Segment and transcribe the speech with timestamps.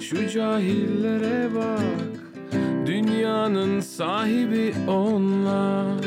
[0.00, 1.80] Şu cahillere bak
[2.86, 6.04] Dünyanın sahibi onlar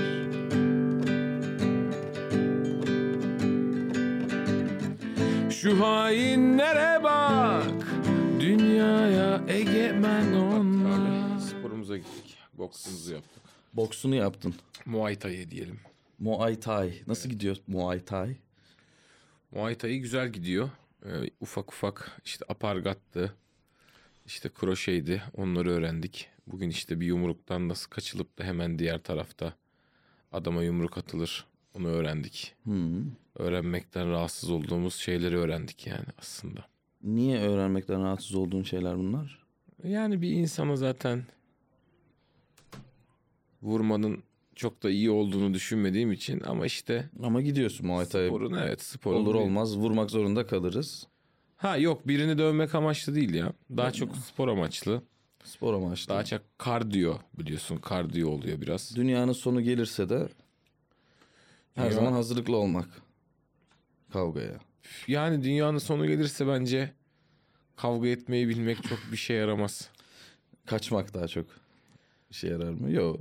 [5.51, 7.63] Şu hainlere bak
[8.39, 13.43] Dünyaya egemen onlar Sporumuza gittik Boksumuzu yaptık
[13.73, 14.55] Boksunu yaptın.
[14.85, 15.79] Muay Thai diyelim
[16.19, 17.03] Muay Thai.
[17.07, 18.37] Nasıl gidiyor Muay Thai?
[19.51, 20.69] Muay Thai güzel gidiyor.
[21.05, 21.09] Ee,
[21.39, 23.35] ufak ufak işte apargattı,
[24.29, 26.29] işte kroşeydi onları öğrendik.
[26.47, 29.53] Bugün işte bir yumruktan nasıl kaçılıp da hemen diğer tarafta
[30.31, 31.45] adama yumruk atılır
[31.77, 32.55] onu öğrendik.
[32.63, 33.05] Hmm.
[33.35, 36.65] Öğrenmekten rahatsız olduğumuz şeyleri öğrendik yani aslında.
[37.03, 39.45] Niye öğrenmekten rahatsız olduğun şeyler bunlar?
[39.83, 41.23] Yani bir insana zaten
[43.61, 44.23] vurmanın
[44.55, 48.27] çok da iyi olduğunu düşünmediğim için ama işte Ama gidiyorsun Muay Thai.
[48.27, 51.07] sporun evet sporun Olur olmaz vurmak zorunda kalırız.
[51.59, 53.53] Ha yok birini dövmek amaçlı değil ya.
[53.77, 55.01] Daha çok spor amaçlı.
[55.43, 56.13] Spor amaçlı.
[56.13, 57.77] Daha çok kardiyo biliyorsun.
[57.77, 58.95] Kardiyo oluyor biraz.
[58.95, 60.29] Dünyanın sonu gelirse de
[61.75, 62.87] her Dünya- zaman hazırlıklı olmak
[64.13, 64.59] kavgaya.
[65.07, 66.93] Yani dünyanın sonu gelirse bence
[67.75, 69.89] kavga etmeyi bilmek çok bir şey yaramaz.
[70.65, 71.45] Kaçmak daha çok
[72.31, 72.91] işe yarar mı?
[72.91, 73.19] Yok.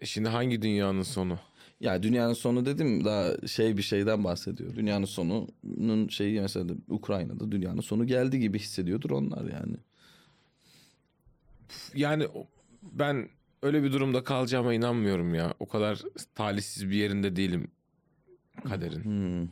[0.00, 1.38] E Şimdi hangi dünyanın sonu?
[1.80, 4.76] Ya dünyanın sonu dedim daha şey bir şeyden bahsediyor.
[4.76, 9.76] Dünyanın sonunun şeyi mesela Ukrayna'da dünyanın sonu geldi gibi hissediyordur onlar yani.
[11.94, 12.26] Yani
[12.82, 13.28] ben
[13.62, 15.54] öyle bir durumda kalacağıma inanmıyorum ya.
[15.60, 16.02] O kadar
[16.34, 17.68] talihsiz bir yerinde değilim
[18.68, 19.04] kaderin.
[19.04, 19.48] Hmm.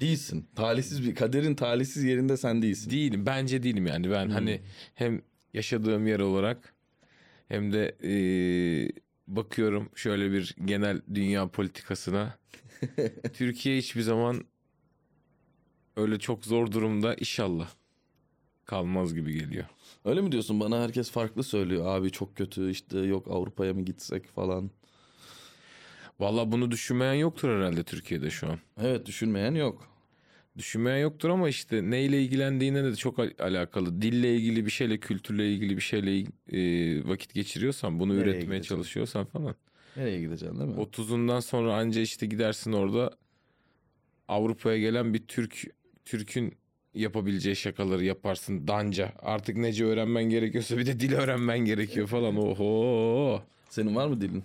[0.00, 0.46] Değilsin.
[0.54, 2.90] Talihsiz bir kaderin talihsiz yerinde sen değilsin.
[2.90, 3.26] Değilim.
[3.26, 4.10] Bence değilim yani.
[4.10, 4.60] Ben hani
[4.94, 5.22] hem
[5.54, 6.74] yaşadığım yer olarak
[7.48, 8.92] hem de eee,
[9.36, 12.38] bakıyorum şöyle bir genel dünya politikasına.
[13.34, 14.44] Türkiye hiçbir zaman
[15.96, 17.68] öyle çok zor durumda inşallah
[18.64, 19.64] kalmaz gibi geliyor.
[20.04, 20.60] Öyle mi diyorsun?
[20.60, 21.86] Bana herkes farklı söylüyor.
[21.86, 24.70] Abi çok kötü işte yok Avrupa'ya mı gitsek falan.
[26.20, 28.58] Vallahi bunu düşünmeyen yoktur herhalde Türkiye'de şu an.
[28.80, 29.88] Evet düşünmeyen yok.
[30.58, 34.02] Düşünmeyen yoktur ama işte neyle ilgilendiğine de çok al- alakalı.
[34.02, 38.74] Dille ilgili bir şeyle, kültürle ilgili bir şeyle eee, vakit geçiriyorsan, bunu Nereye üretmeye gideceksin?
[38.74, 39.54] çalışıyorsan falan.
[39.96, 40.76] Nereye gideceksin değil mi?
[40.76, 43.10] 30'undan sonra anca işte gidersin orada
[44.28, 45.62] Avrupa'ya gelen bir Türk
[46.04, 46.54] Türk'ün
[46.94, 49.12] yapabileceği şakaları yaparsın danca.
[49.18, 52.36] Artık nece öğrenmen gerekiyorsa bir de dil öğrenmen gerekiyor falan.
[52.36, 53.42] Oho.
[53.68, 54.44] Senin var mı dilin?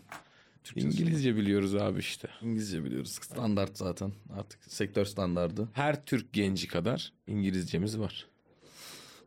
[0.65, 0.87] Türkçe.
[0.87, 2.27] İngilizce biliyoruz abi işte.
[2.41, 3.11] İngilizce biliyoruz.
[3.11, 4.13] Standart zaten.
[4.33, 5.69] Artık sektör standardı.
[5.73, 8.27] Her Türk genci kadar İngilizcemiz var.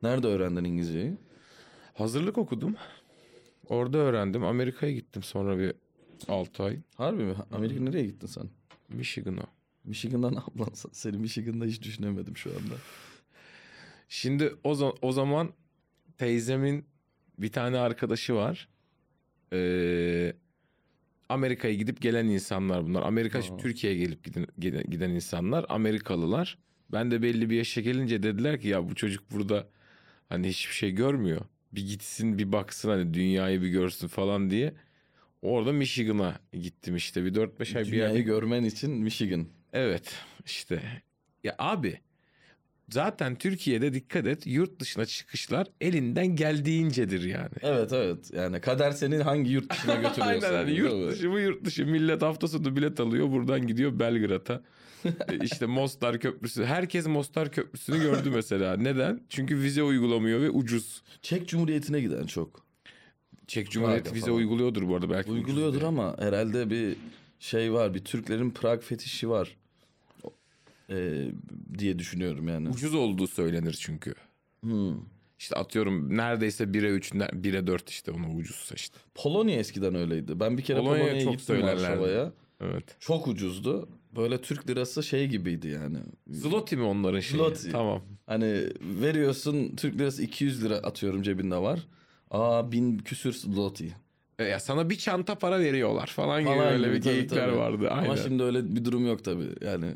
[0.03, 1.17] Nerede öğrendin İngilizceyi?
[1.95, 2.77] Hazırlık okudum.
[3.69, 4.45] Orada öğrendim.
[4.45, 5.73] Amerika'ya gittim sonra bir
[6.29, 6.79] 6 ay.
[6.97, 7.35] Harbi mi?
[7.53, 8.51] Amerika nereye gittin sen?
[8.89, 9.45] Michigan'a.
[9.85, 10.91] Michigan'da ne yaptın sen?
[10.93, 12.75] Seni Michigan'da hiç düşünemedim şu anda.
[14.09, 15.53] Şimdi o, o zaman
[16.19, 16.85] teyzemin
[17.39, 18.69] bir tane arkadaşı var.
[19.53, 20.33] Ee,
[21.29, 23.03] Amerika'ya gidip gelen insanlar bunlar.
[23.03, 23.41] Amerika.
[23.59, 24.47] Türkiye'ye gelip giden,
[24.91, 25.67] giden, insanlar.
[25.69, 26.59] Amerikalılar.
[26.93, 29.69] Ben de belli bir yaşa gelince dediler ki ya bu çocuk burada
[30.29, 31.41] hani hiçbir şey görmüyor.
[31.73, 34.75] Bir gitsin bir baksın hani dünyayı bir görsün falan diye.
[35.43, 39.47] Orada Michigan'a gittim işte bir 4-5 ay bir Dünyayı yerde görmen için Michigan.
[39.73, 41.03] Evet işte
[41.45, 42.01] ya abi
[42.91, 47.55] zaten Türkiye'de dikkat et yurt dışına çıkışlar elinden geldiğincedir yani.
[47.63, 48.31] Evet evet.
[48.35, 50.47] Yani kader seni hangi yurt dışına götürüyorsa.
[50.47, 54.63] Aynen hani yurt dışı bu yurt dışı millet hafta sonu bilet alıyor buradan gidiyor Belgrad'a.
[55.05, 56.65] E, işte Mostar Köprüsü.
[56.65, 58.77] Herkes Mostar Köprüsü'nü gördü mesela.
[58.77, 59.21] Neden?
[59.29, 61.03] Çünkü vize uygulamıyor ve ucuz.
[61.23, 62.69] Çek Cumhuriyeti'ne giden çok.
[63.47, 65.31] Çek Cumhuriyeti vize uyguluyordur bu arada belki.
[65.31, 66.97] Uyguluyordur ama herhalde bir
[67.41, 67.95] şey var.
[67.95, 69.57] Bir Türklerin Prag fetişi var.
[70.91, 71.29] Ee,
[71.79, 72.69] diye düşünüyorum yani.
[72.69, 74.15] Ucuz olduğu söylenir çünkü.
[74.61, 74.95] Hmm.
[75.39, 78.99] İşte atıyorum neredeyse 1'e 3, 1'e 4 işte ona ucuzsa işte.
[79.15, 80.41] Polonya eskiden öyleydi.
[80.41, 81.63] Ben bir kere Polonya'ya Polonya'ya çok gittim.
[81.63, 82.33] Varşova'ya.
[82.61, 82.97] Evet.
[83.01, 83.89] Çok ucuzdu.
[84.17, 85.99] Böyle Türk lirası şey gibiydi yani.
[86.31, 87.39] Zloty mi onların şeyi?
[87.39, 87.71] Zloty.
[87.71, 88.03] Tamam.
[88.27, 88.65] Hani
[89.01, 91.87] veriyorsun Türk lirası 200 lira atıyorum cebinde var.
[92.31, 93.87] Aa bin küsür zloty.
[94.39, 97.47] E, ya sana bir çanta para veriyorlar falan, gibi Falan öyle gibi, bir tabii, geyikler
[97.47, 97.57] tabii.
[97.57, 97.91] vardı.
[97.91, 98.05] Aynen.
[98.05, 99.49] Ama şimdi, şimdi öyle bir durum yok tabii.
[99.61, 99.87] Yani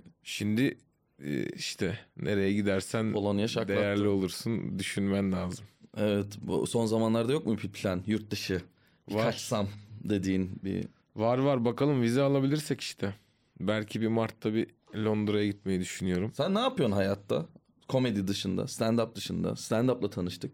[1.57, 3.81] işte nereye gidersen Polonya şaklattı.
[3.81, 5.65] değerli olursun düşünmen lazım.
[5.97, 8.63] evet bu son zamanlarda yok mu bir plan yurt dışı?
[9.09, 9.25] Var.
[9.25, 9.69] kaçsam
[10.05, 10.85] dediğin bir
[11.17, 13.15] Var var bakalım vize alabilirsek işte.
[13.61, 16.33] Belki bir Mart'ta bir Londra'ya gitmeyi düşünüyorum.
[16.37, 17.47] Sen ne yapıyorsun hayatta?
[17.89, 19.57] Komedi dışında, stand-up dışında.
[19.57, 20.53] Stand-up'la tanıştık.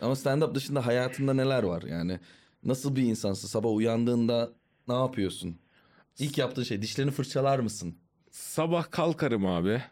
[0.00, 1.82] Ama stand-up dışında hayatında neler var?
[1.82, 2.20] Yani
[2.64, 3.48] nasıl bir insansın?
[3.48, 4.50] Sabah uyandığında
[4.88, 5.58] ne yapıyorsun?
[6.18, 7.94] İlk yaptığın şey dişlerini fırçalar mısın?
[8.30, 9.82] Sabah kalkarım abi.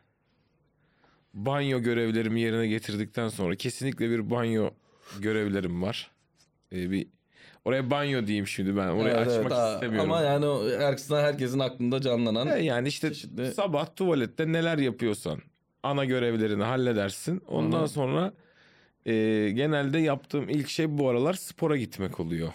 [1.34, 4.70] banyo görevlerimi yerine getirdikten sonra kesinlikle bir banyo
[5.20, 6.10] görevlerim var.
[6.72, 7.06] Ee, bir
[7.64, 8.88] oraya banyo diyeyim şimdi ben.
[8.88, 10.10] Orayı Evet, evet, açmak ha, istemiyorum.
[10.10, 15.38] Ama yani herkesin, herkesin aklında canlanan E, yani işte çeşitli- sabah tuvalette neler yapıyorsan
[15.82, 17.42] ana görevlerini halledersin.
[17.48, 17.88] Ondan hı.
[17.88, 18.32] sonra
[19.06, 19.12] e,
[19.54, 22.52] genelde yaptığım ilk şey bu aralar spora gitmek oluyor.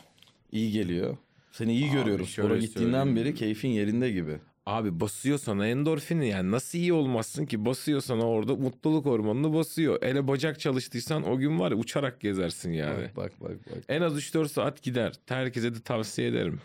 [0.58, 1.18] İyi geliyor.
[1.52, 2.30] Seni iyi Abi görüyoruz.
[2.30, 3.16] şöyle gittiğinden söyleyeyim.
[3.16, 4.38] beri keyfin yerinde gibi.
[4.66, 10.02] Abi basıyor sana endorfini yani nasıl iyi olmazsın ki basıyor sana orada mutluluk hormonunu basıyor.
[10.04, 13.04] Ele bacak çalıştıysan o gün var ya uçarak gezersin yani.
[13.04, 13.52] Bak bak bak.
[13.76, 13.84] bak.
[13.90, 15.14] En az 3-4 saat gider.
[15.26, 16.60] Herkese de tavsiye ederim.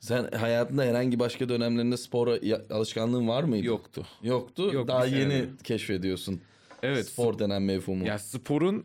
[0.00, 3.66] Sen hayatında herhangi başka dönemlerinde spora ya- alışkanlığın var mıydı?
[3.66, 4.06] Yoktu.
[4.22, 4.70] Yoktu.
[4.72, 5.18] Yok, Daha bir sene.
[5.20, 6.40] yeni keşfediyorsun.
[6.82, 7.06] Evet.
[7.08, 8.06] Spor denen mevhumu.
[8.06, 8.84] Ya sporun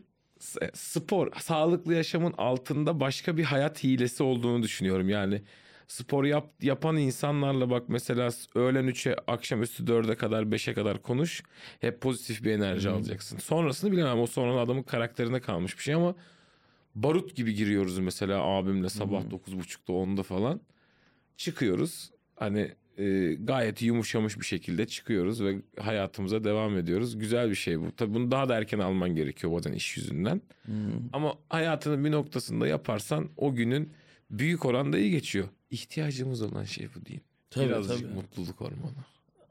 [0.74, 5.08] spor sağlıklı yaşamın altında başka bir hayat hilesi olduğunu düşünüyorum.
[5.08, 5.42] Yani
[5.88, 11.42] spor yap, yapan insanlarla bak mesela öğlen 3'e akşamüstü 4'e kadar 5'e kadar konuş.
[11.80, 13.38] Hep pozitif bir enerji alacaksın.
[13.38, 16.14] Sonrasını bilemem o sonra adamın karakterine kalmış bir şey ama
[16.94, 20.60] barut gibi giriyoruz mesela abimle sabah 9.30'da 10'da falan.
[21.36, 22.10] Çıkıyoruz.
[22.36, 27.18] Hani e, gayet yumuşamış bir şekilde çıkıyoruz ve hayatımıza devam ediyoruz.
[27.18, 27.92] Güzel bir şey bu.
[27.96, 30.40] Tabii bunu daha da erken alman gerekiyor bazen iş yüzünden.
[30.66, 30.72] Hı.
[31.12, 33.92] Ama hayatının bir noktasında yaparsan o günün
[34.30, 35.48] büyük oranda iyi geçiyor.
[35.70, 37.20] İhtiyacımız olan şey bu değil.
[37.50, 38.14] Tabii, Birazcık tabii.
[38.14, 38.92] mutluluk hormonu.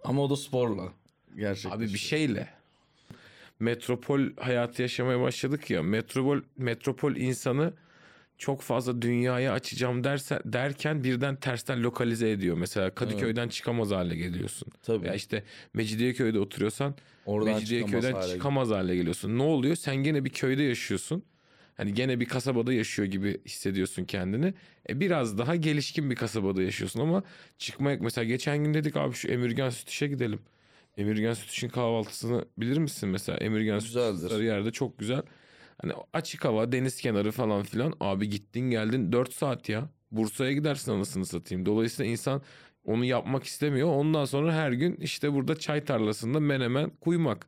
[0.04, 0.94] Ama o da sporla.
[1.36, 1.78] Gerçekten.
[1.78, 2.50] Abi bir şeyle.
[3.60, 5.84] Metropol hayatı yaşamaya başladık ya.
[5.84, 7.74] Metropol metropol insanı
[8.38, 12.58] çok fazla dünyaya açacağım derse, derken birden tersten lokalize ediyor.
[12.58, 14.68] Mesela Kadıköy'den çıkamaz hale geliyorsun.
[14.84, 15.08] Tabii.
[15.08, 15.44] Ya işte
[15.74, 16.96] Mecidiyeköy'de oturuyorsan
[17.26, 19.38] Oradan Mecidiyeköy'den çıkamaz hale çıkamaz hale geliyorsun.
[19.38, 19.76] Ne oluyor?
[19.76, 21.24] Sen gene bir köyde yaşıyorsun.
[21.78, 24.54] Hani gene bir kasabada yaşıyor gibi hissediyorsun kendini.
[24.90, 27.24] E biraz daha gelişkin bir kasabada yaşıyorsun ama
[27.58, 30.40] çıkmaya mesela geçen gün dedik abi şu Emirgan Sütüş'e gidelim.
[30.98, 33.38] Emirgan Sütüş'ün kahvaltısını bilir misin mesela?
[33.38, 33.80] Emirgan.
[33.80, 33.96] Sütüş
[34.42, 35.22] yerde çok güzel.
[35.82, 37.94] Hani açık hava, deniz kenarı falan filan.
[38.00, 39.90] Abi gittin geldin 4 saat ya.
[40.12, 41.66] Bursa'ya gidersin anasını satayım.
[41.66, 42.42] Dolayısıyla insan
[42.86, 43.88] onu yapmak istemiyor.
[43.90, 47.48] Ondan sonra her gün işte burada çay tarlasında menemen kuymak.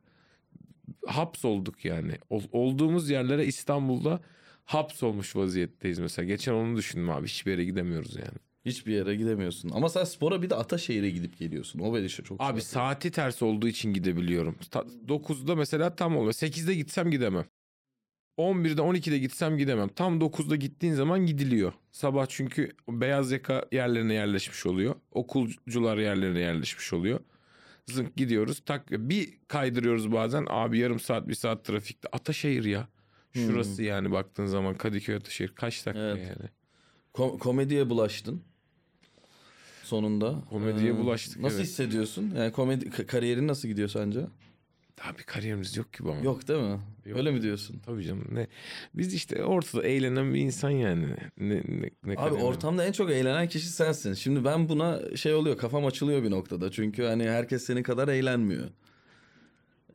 [1.06, 2.12] Hapsolduk yani.
[2.30, 4.20] Ol- olduğumuz yerlere İstanbul'da
[4.64, 6.26] hapsolmuş vaziyetteyiz mesela.
[6.26, 7.26] Geçen onu düşündüm abi.
[7.28, 8.38] Hiçbir yere gidemiyoruz yani.
[8.64, 9.70] Hiçbir yere gidemiyorsun.
[9.74, 11.78] Ama sen spora bir de Ataşehir'e gidip geliyorsun.
[11.78, 14.56] O beni çok Abi saati ters olduğu için gidebiliyorum.
[14.70, 16.32] Ta- 9'da mesela tam oluyor.
[16.32, 17.44] 8'de gitsem gidemem.
[18.40, 19.88] 11'de 12'de gitsem gidemem.
[19.88, 21.72] Tam 9'da gittiğin zaman gidiliyor.
[21.92, 24.94] Sabah çünkü beyaz yaka yerlerine yerleşmiş oluyor.
[25.12, 27.20] Okulcular yerlerine yerleşmiş oluyor.
[27.86, 28.62] Zınk gidiyoruz.
[28.66, 30.46] Tak bir kaydırıyoruz bazen.
[30.48, 32.08] Abi yarım saat bir saat trafikte.
[32.12, 32.88] Ataşehir ya.
[33.32, 36.18] Şurası yani baktığın zaman Kadıköy Ataşehir kaç dakika Evet.
[36.28, 36.48] yani.
[37.14, 38.42] Ko- komediye bulaştın.
[39.84, 40.34] Sonunda.
[40.50, 41.66] Komediye Ee, bulaştık, Nasıl evet.
[41.66, 42.32] hissediyorsun?
[42.36, 44.20] Yani komedi ka- kariyerin nasıl gidiyor sence?
[45.04, 46.20] Daha bir kariyerimiz yok ki bu ama.
[46.20, 46.78] Yok değil mi?
[47.06, 47.18] Yok.
[47.18, 47.80] Öyle mi diyorsun?
[47.86, 48.24] Tabii canım.
[48.32, 48.46] Ne?
[48.94, 51.06] Biz işte ortada eğlenen bir insan yani.
[51.38, 54.14] Ne, ne, ne Abi ortamda en çok eğlenen kişi sensin.
[54.14, 56.70] Şimdi ben buna şey oluyor kafam açılıyor bir noktada.
[56.70, 58.64] Çünkü hani herkes senin kadar eğlenmiyor.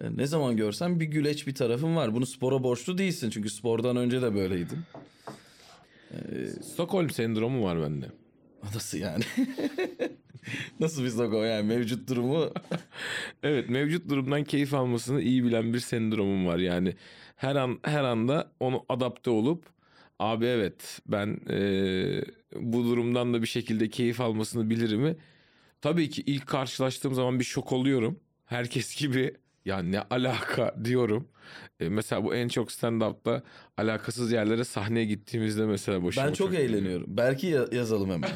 [0.01, 2.13] E, Ne zaman görsem bir güleç bir tarafın var.
[2.13, 3.29] Bunu spora borçlu değilsin.
[3.29, 4.79] Çünkü spordan önce de böyleydin.
[6.73, 8.05] Stockholm sendromu var bende.
[8.73, 9.23] Nasıl yani?
[10.79, 12.49] Nasıl bir sogo yani mevcut durumu
[13.43, 16.57] Evet mevcut durumdan keyif almasını iyi bilen bir sendromum var.
[16.59, 16.95] Yani
[17.35, 19.65] her an her anda onu adapte olup
[20.19, 22.25] abi evet ben eee,
[22.55, 25.17] bu durumdan da bir şekilde keyif almasını bilirim.
[25.81, 28.19] Tabii ki ilk karşılaştığım zaman bir şok oluyorum.
[28.45, 29.35] Herkes gibi
[29.65, 31.27] ya ne alaka diyorum.
[31.79, 33.43] E, mesela bu en çok stand-up'ta
[33.77, 36.69] alakasız yerlere sahneye gittiğimizde mesela başıma ben çok geliyor.
[36.69, 37.05] eğleniyorum.
[37.07, 38.29] Belki ya- yazalım hemen.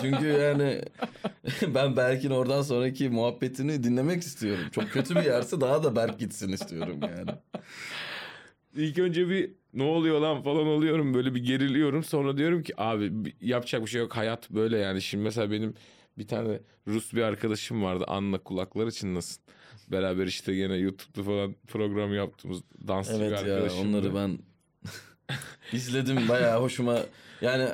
[0.00, 0.82] Çünkü yani
[1.74, 4.64] ben Berk'in oradan sonraki muhabbetini dinlemek istiyorum.
[4.72, 7.30] Çok kötü bir yerse daha da Berk gitsin istiyorum yani.
[8.76, 13.12] İlk önce bir ne oluyor lan falan oluyorum böyle bir geriliyorum sonra diyorum ki abi
[13.40, 15.74] yapacak bir şey yok hayat böyle yani şimdi mesela benim
[16.18, 19.42] bir tane Rus bir arkadaşım vardı Anla kulakları çınlasın
[19.88, 24.38] beraber işte gene YouTube'da falan program yaptığımız dansçı bir Evet ya arkadaşım onları ben
[25.72, 27.00] izledim bayağı hoşuma
[27.40, 27.68] yani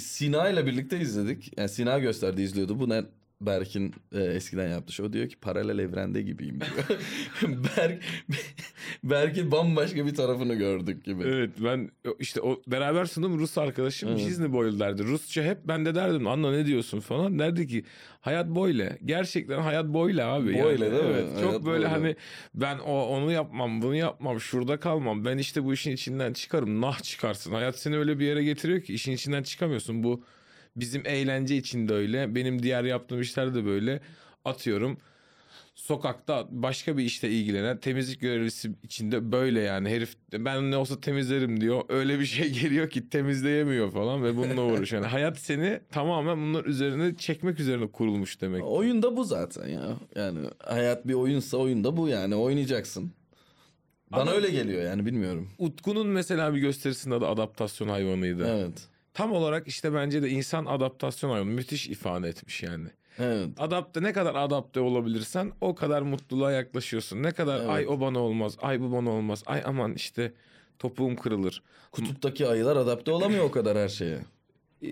[0.00, 1.58] Sina ile birlikte izledik.
[1.58, 2.80] Yani Sina gösterdi izliyordu.
[2.80, 3.04] Bu ne
[3.40, 5.06] Berk'in e, eskiden yaptığı şey.
[5.06, 7.00] O diyor ki paralel evrende gibiyim diyor.
[7.76, 8.02] Berk
[9.04, 11.22] Berk'in bambaşka bir tarafını gördük gibi.
[11.26, 14.26] Evet ben işte o beraber sunum Rus arkadaşım Evet.
[14.26, 15.04] Disney boylu derdi.
[15.04, 17.38] Rusça hep ben de derdim Anla ne diyorsun falan.
[17.38, 17.84] Derdi ki
[18.20, 18.98] hayat böyle.
[19.04, 20.46] Gerçekten hayat böyle abi.
[20.46, 20.94] Böyle yani.
[20.94, 21.10] değil mi?
[21.14, 21.86] Evet, çok Hayat böyle böyle.
[21.86, 22.16] hani
[22.54, 25.24] ben o onu yapmam bunu yapmam şurada kalmam.
[25.24, 26.80] Ben işte bu işin içinden çıkarım.
[26.80, 27.52] Nah çıkarsın.
[27.52, 30.02] Hayat seni öyle bir yere getiriyor ki işin içinden çıkamıyorsun.
[30.02, 30.22] Bu
[30.76, 32.34] bizim eğlence için de öyle.
[32.34, 34.00] Benim diğer yaptığım işler de böyle.
[34.44, 34.98] Atıyorum
[35.76, 41.60] sokakta başka bir işte ilgilenen temizlik görevlisi içinde böyle yani herif ben ne olsa temizlerim
[41.60, 41.82] diyor.
[41.88, 45.02] Öyle bir şey geliyor ki temizleyemiyor falan ve bununla uğraşıyor.
[45.02, 48.64] Yani hayat seni tamamen bunlar üzerine çekmek üzerine kurulmuş demek.
[48.64, 49.96] Oyun da bu zaten ya.
[50.16, 53.12] Yani hayat bir oyunsa oyun da bu yani oynayacaksın.
[54.12, 55.50] Bana Ama- öyle geliyor yani bilmiyorum.
[55.58, 58.46] Utku'nun mesela bir gösterisinde adı adaptasyon hayvanıydı.
[58.48, 58.88] Evet.
[59.16, 62.88] Tam olarak işte bence de insan adaptasyon hayvanı müthiş ifade etmiş yani.
[63.18, 63.48] Evet.
[63.58, 67.22] Adapte ne kadar adapte olabilirsen o kadar mutluluğa yaklaşıyorsun.
[67.22, 67.68] Ne kadar Evet.
[67.70, 70.32] ay o bana olmaz, ay bu bana olmaz, ay aman işte
[70.78, 71.62] topuğum kırılır.
[71.92, 74.18] Kutuptaki ayılar adapte olamıyor o kadar her şeye.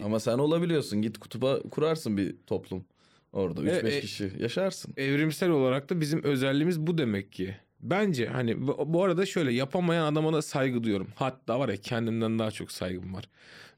[0.05, 1.03] Ama sen olabiliyorsun.
[1.03, 2.85] Git kutuba kurarsın bir toplum.
[3.33, 4.95] Orada 3-5 E, e- kişi yaşarsın.
[4.97, 7.57] Evrimsel olarak da bizim özelliğimiz bu demek ki.
[7.81, 11.09] Bence hani bu arada şöyle yapamayan adama da saygı duyuyorum.
[11.15, 13.25] Hatta var ya kendimden daha çok saygım var.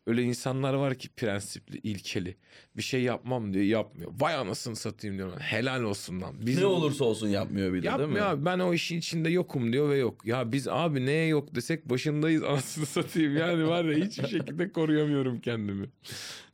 [0.07, 2.37] Öyle insanlar var ki prensipli, ilkeli.
[2.77, 4.13] Bir şey yapmam diyor yapmıyor.
[4.21, 5.39] Vay anasını satayım diyorum.
[5.39, 6.35] Helal olsun lan.
[6.47, 8.19] Biz ne olursa olsun yapmıyor bir de değil mi?
[8.19, 10.27] Yapmıyor ben o işin içinde yokum diyor ve yok.
[10.27, 13.37] Ya biz abi neye yok desek başındayız anasını satayım.
[13.37, 15.87] Yani var ya hiçbir şekilde koruyamıyorum kendimi.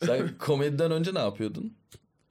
[0.05, 1.77] Sen komediden önce ne yapıyordun?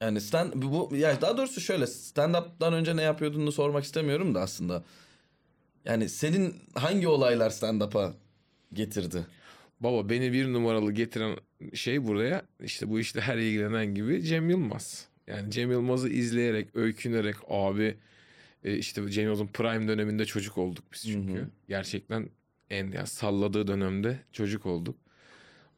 [0.00, 4.40] Yani stand bu ya daha doğrusu şöyle stand up'tan önce ne yapıyordunu sormak istemiyorum da
[4.40, 4.84] aslında.
[5.84, 8.14] Yani senin hangi olaylar stand up'a
[8.72, 9.26] getirdi?
[9.82, 11.36] Baba beni bir numaralı getiren
[11.74, 15.08] şey buraya işte bu işte her ilgilenen gibi Cem Yılmaz.
[15.26, 17.96] Yani Cem Yılmaz'ı izleyerek, öykünerek abi
[18.64, 21.34] e, işte Cem Yılmaz'ın prime döneminde çocuk olduk biz çünkü.
[21.34, 21.48] Hı hı.
[21.68, 22.28] Gerçekten
[22.70, 24.96] en yani salladığı dönemde çocuk olduk.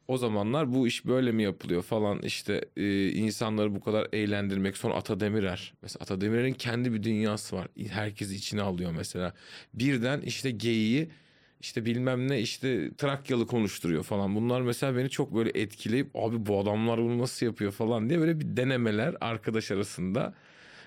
[0.07, 4.77] O zamanlar bu iş böyle mi yapılıyor falan işte e, insanları bu kadar eğlendirmek.
[4.77, 5.73] Sonra Ata Demirer.
[5.81, 7.67] Mesela Ata Demirer'in kendi bir dünyası var.
[7.89, 9.33] Herkesi içine alıyor mesela.
[9.73, 11.09] Birden işte geyiği
[11.65, 14.35] işte bilmem ne işte Trakyalı konuşturuyor falan.
[14.35, 18.39] Bunlar mesela beni çok böyle etkileyip abi bu adamlar bunu nasıl yapıyor falan diye böyle
[18.39, 20.33] bir denemeler arkadaş arasında.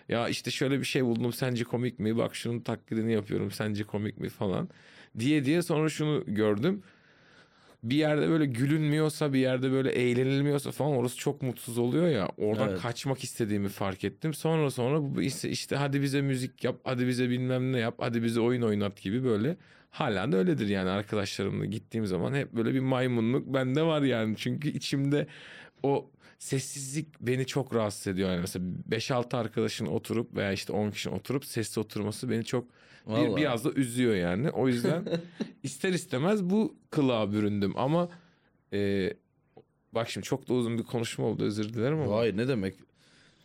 [0.08, 2.16] Ya işte şöyle bir şey buldum sence komik mi?
[2.16, 4.68] Bak şunun taklidini yapıyorum sence komik mi falan
[5.18, 6.82] diye diye sonra şunu gördüm.
[7.82, 12.28] Bir yerde böyle gülünmüyorsa bir yerde böyle eğlenilmiyorsa falan orası çok mutsuz oluyor ya.
[12.36, 12.80] Oradan Evet.
[12.82, 14.34] kaçmak istediğimi fark ettim.
[14.34, 18.22] Sonra sonra bu işte, işte hadi bize müzik yap, hadi bize bilmem ne yap, hadi
[18.22, 19.56] bize oyun oynat gibi böyle.
[19.90, 24.36] Hala da öyledir yani arkadaşlarımla gittiğim zaman hep böyle bir maymunluk bende var yani.
[24.38, 25.26] Çünkü içimde
[25.82, 28.30] o sessizlik beni çok rahatsız ediyor.
[28.30, 32.64] Yani mesela 5-6 arkadaşın oturup veya işte 10 kişinin oturup sesli oturması beni çok
[33.06, 34.50] bir, biraz da üzüyor yani.
[34.50, 35.04] O yüzden
[35.62, 38.08] ister istemez bu kılığa büründüm ama
[38.72, 39.12] e,
[39.92, 42.10] bak şimdi çok da uzun bir konuşma oldu özür dilerim ama.
[42.16, 42.74] Vay ne demek?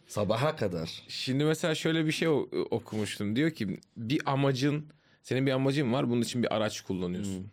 [0.08, 1.04] Sabaha kadar.
[1.08, 3.36] Şimdi mesela şöyle bir şey o- okumuştum.
[3.36, 4.86] Diyor ki bir amacın
[5.24, 7.40] senin bir amacın var bunun için bir araç kullanıyorsun.
[7.40, 7.50] Hmm.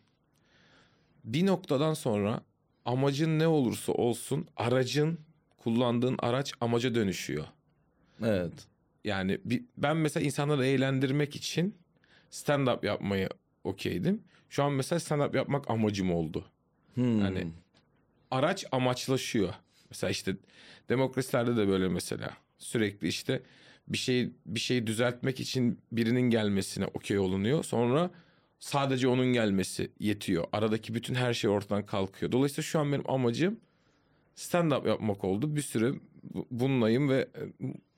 [1.25, 2.41] Bir noktadan sonra
[2.85, 5.19] amacın ne olursa olsun aracın
[5.59, 7.45] kullandığın araç amaca dönüşüyor.
[8.23, 8.53] Evet.
[9.05, 11.75] Yani bir, ben mesela insanları eğlendirmek için
[12.31, 13.29] stand up yapmayı
[13.65, 14.23] okeydim.
[14.51, 16.45] Şu an mesela stand up yapmak amacım oldu.
[16.95, 17.21] Hmm.
[17.21, 17.47] Yani
[18.31, 19.55] araç amaçlaşıyor.
[19.91, 20.37] Mesela işte
[20.89, 23.43] demokrasilerde de böyle mesela sürekli işte
[23.91, 27.65] bir şey bir şey düzeltmek için birinin gelmesine okey olunuyor.
[27.65, 28.11] Sonra
[28.59, 30.45] sadece onun gelmesi yetiyor.
[30.53, 32.33] Aradaki bütün her şey ortadan kalkıyor.
[32.33, 33.57] Dolayısıyla şu an benim amacım
[34.35, 35.57] stand up yapmak oldu.
[35.57, 35.93] Bir süre
[36.35, 37.43] bu- bununlayım ve e,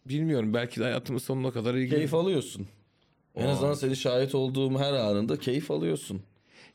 [0.08, 1.94] bilmiyorum belki de hayatımın sonuna kadar ilgili.
[1.94, 2.66] keyif alıyorsun.
[3.34, 3.50] En Aa.
[3.50, 6.22] azından seni şahit olduğum her anında keyif alıyorsun.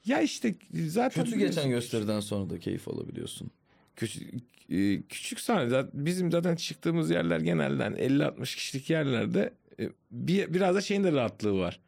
[0.06, 0.56] Ya işte
[0.88, 3.52] zaten Kötü biliyorsun- geçen gösteriden sonra da keyif alabiliyorsun.
[3.98, 4.34] Küçük,
[4.70, 10.82] e, küçük sahne bizim zaten çıktığımız yerler genelden 50-60 kişilik yerlerde e, bir, biraz da
[10.82, 11.80] şeyin de rahatlığı var.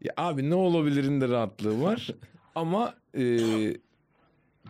[0.00, 2.08] Ya abi ne olabilirin de rahatlığı var
[2.54, 3.38] ama e,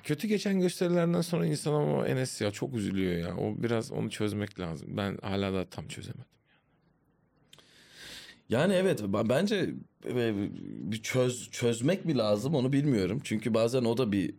[0.02, 3.36] kötü geçen gösterilerden sonra insan ama Enes ya çok üzülüyor ya.
[3.36, 4.88] O biraz onu çözmek lazım.
[4.96, 6.24] Ben hala da tam çözemedim.
[8.48, 9.74] Yani evet bence
[10.06, 10.34] e,
[10.90, 13.20] bir çöz çözmek mi lazım onu bilmiyorum.
[13.24, 14.34] Çünkü bazen o da bir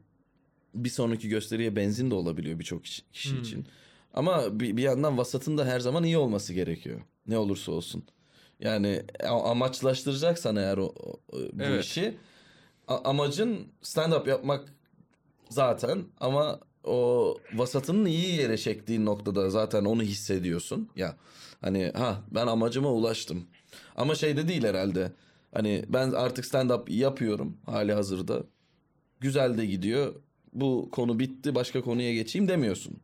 [0.75, 3.41] bir sonraki gösteriye benzin de olabiliyor birçok kişi, Hmm.
[3.41, 3.65] için.
[4.13, 7.01] Ama bir, bir yandan vasatın da her zaman iyi olması gerekiyor.
[7.27, 8.03] Ne olursa olsun.
[8.59, 11.19] Yani amaçlaştıracaksan eğer o, o-
[11.53, 11.83] bu Evet.
[11.85, 12.17] işi
[12.87, 14.73] amacın stand up yapmak
[15.49, 20.89] zaten ama o vasatının iyi yere çektiğin noktada zaten onu hissediyorsun.
[20.95, 21.15] Ya
[21.61, 23.43] hani ha ben amacıma ulaştım.
[23.95, 25.11] Ama şey de değil herhalde.
[25.53, 28.43] Hani ben artık stand up yapıyorum hali hazırda.
[29.19, 30.15] Güzel de gidiyor.
[30.53, 32.97] Bu konu bitti başka konuya geçeyim demiyorsun.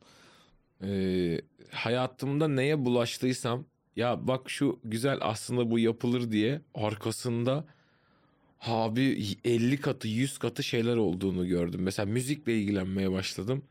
[0.83, 7.65] e, hayatımda neye bulaştıysam ya bak şu güzel aslında bu yapılır diye arkasında
[8.61, 11.81] abi 50 katı 100 katı şeyler olduğunu gördüm.
[11.83, 13.63] Mesela müzikle ilgilenmeye başladım.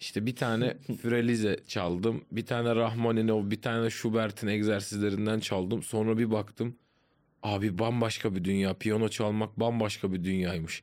[0.00, 2.24] İşte bir tane Frelize çaldım.
[2.32, 5.82] Bir tane Rahmaninov, bir tane Schubert'in egzersizlerinden çaldım.
[5.82, 6.76] Sonra bir baktım.
[7.42, 8.74] Abi bambaşka bir dünya.
[8.74, 10.82] Piyano çalmak bambaşka bir dünyaymış.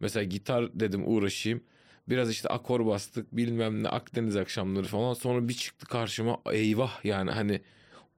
[0.00, 1.62] Mesela gitar dedim uğraşayım.
[2.08, 5.14] Biraz işte akor bastık bilmem ne Akdeniz akşamları falan.
[5.14, 7.60] Sonra bir çıktı karşıma eyvah yani hani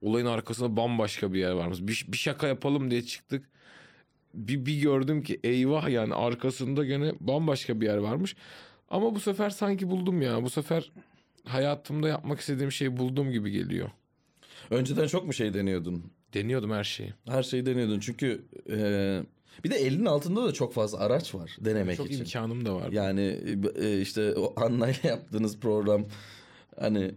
[0.00, 1.78] olayın arkasında bambaşka bir yer varmış.
[1.80, 3.50] Bir, bir şaka yapalım diye çıktık.
[4.34, 8.36] Bir, bir gördüm ki eyvah yani arkasında gene bambaşka bir yer varmış.
[8.88, 10.42] Ama bu sefer sanki buldum ya.
[10.42, 10.92] Bu sefer
[11.44, 13.90] hayatımda yapmak istediğim şeyi buldum gibi geliyor.
[14.70, 16.04] Önceden çok mu şey deniyordun?
[16.34, 17.14] Deniyordum her şeyi.
[17.28, 19.22] Her şeyi deniyordun çünkü e,
[19.64, 22.18] bir de elinin altında da çok fazla araç var denemek Çok için.
[22.18, 22.92] imkanım da var.
[22.92, 23.38] Yani
[23.74, 26.04] e, işte o Anna'yla yaptığınız program
[26.80, 27.14] hani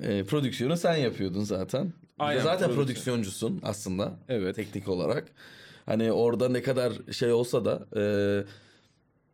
[0.00, 1.92] e, prodüksiyonu sen yapıyordun zaten.
[2.18, 2.84] Aynen, zaten prodüksiyon.
[2.84, 4.56] prodüksiyoncusun aslında Evet.
[4.56, 5.28] teknik olarak.
[5.86, 8.02] Hani orada ne kadar şey olsa da e,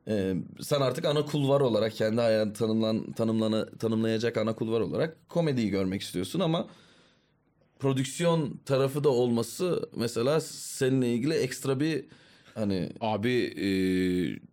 [0.09, 5.71] e, sen artık ana kulvar olarak kendi hayatını tanımlan, tanımlana, tanımlayacak ana kulvar olarak komediyi
[5.71, 6.69] görmek istiyorsun ama
[7.79, 12.05] prodüksiyon tarafı da olması mesela seninle ilgili ekstra bir
[12.55, 13.69] hani Abi e,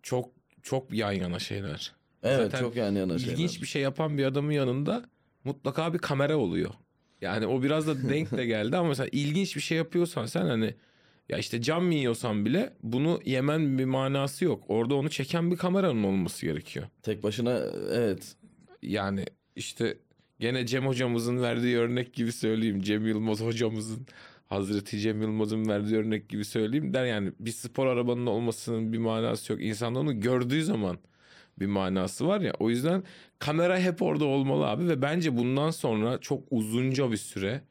[0.02, 0.30] çok
[0.62, 1.92] çok yan yana şeyler.
[2.22, 3.32] evet Zaten çok yani yana şeyler.
[3.32, 5.04] İlginç bir şey yapan bir adamın yanında
[5.44, 6.70] mutlaka bir kamera oluyor.
[7.20, 10.74] Yani o biraz da denk de geldi ama mesela ilginç bir şey yapıyorsan sen hani
[11.28, 14.64] ya işte cam mı yiyorsan bile bunu yemen bir manası yok.
[14.68, 16.86] Orada onu çeken bir kameranın olması gerekiyor.
[17.02, 17.58] Tek başına
[17.92, 18.36] evet.
[18.82, 19.24] Yani
[19.56, 19.98] işte
[20.40, 22.82] gene Cem hocamızın verdiği örnek gibi söyleyeyim.
[22.82, 24.06] Cem Yılmaz hocamızın
[24.50, 29.52] Hazreti Cem Yılmaz'ın verdiği örnek gibi söyleyeyim der yani bir spor arabanın olmasının bir manası
[29.52, 29.62] yok.
[29.62, 30.98] İnsanlar onu gördüğü zaman
[31.58, 32.52] bir manası var ya.
[32.58, 33.04] O yüzden
[33.38, 37.62] kamera hep orada olmalı abi ve bence bundan sonra çok uzunca bir süre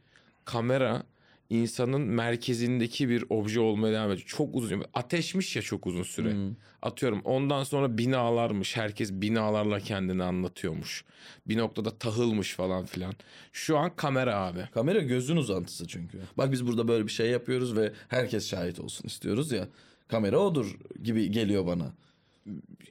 [0.45, 1.03] kamera
[1.49, 4.27] insanın merkezindeki bir obje olmaya devam edecek.
[4.27, 4.83] Çok uzun.
[4.93, 6.33] Ateşmiş ya çok uzun süre.
[6.33, 6.55] Hmm.
[6.81, 8.77] Atıyorum ondan sonra binalarmış.
[8.77, 11.05] Herkes binalarla kendini anlatıyormuş.
[11.47, 13.13] Bir noktada tahılmış falan filan.
[13.53, 14.69] Şu an kamera abi.
[14.73, 16.17] Kamera gözün uzantısı çünkü.
[16.37, 19.67] Bak biz burada böyle bir şey yapıyoruz ve herkes şahit olsun istiyoruz ya.
[20.07, 21.93] Kamera odur gibi geliyor bana.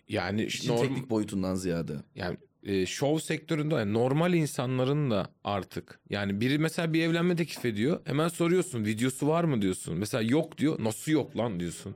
[0.08, 1.96] Yani norm- teknik boyutundan ziyade.
[2.14, 7.64] yani e, şov sektöründe yani normal insanların da artık yani biri mesela bir evlenme teklif
[7.64, 9.62] ediyor hemen soruyorsun videosu var mı?
[9.62, 9.98] diyorsun.
[9.98, 11.60] Mesela yok diyor nasıl yok lan?
[11.60, 11.94] diyorsun.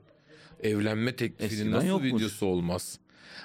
[0.63, 2.13] Evlenme teklifinin Eskiden nasıl yokmuş.
[2.13, 2.99] videosu olmaz?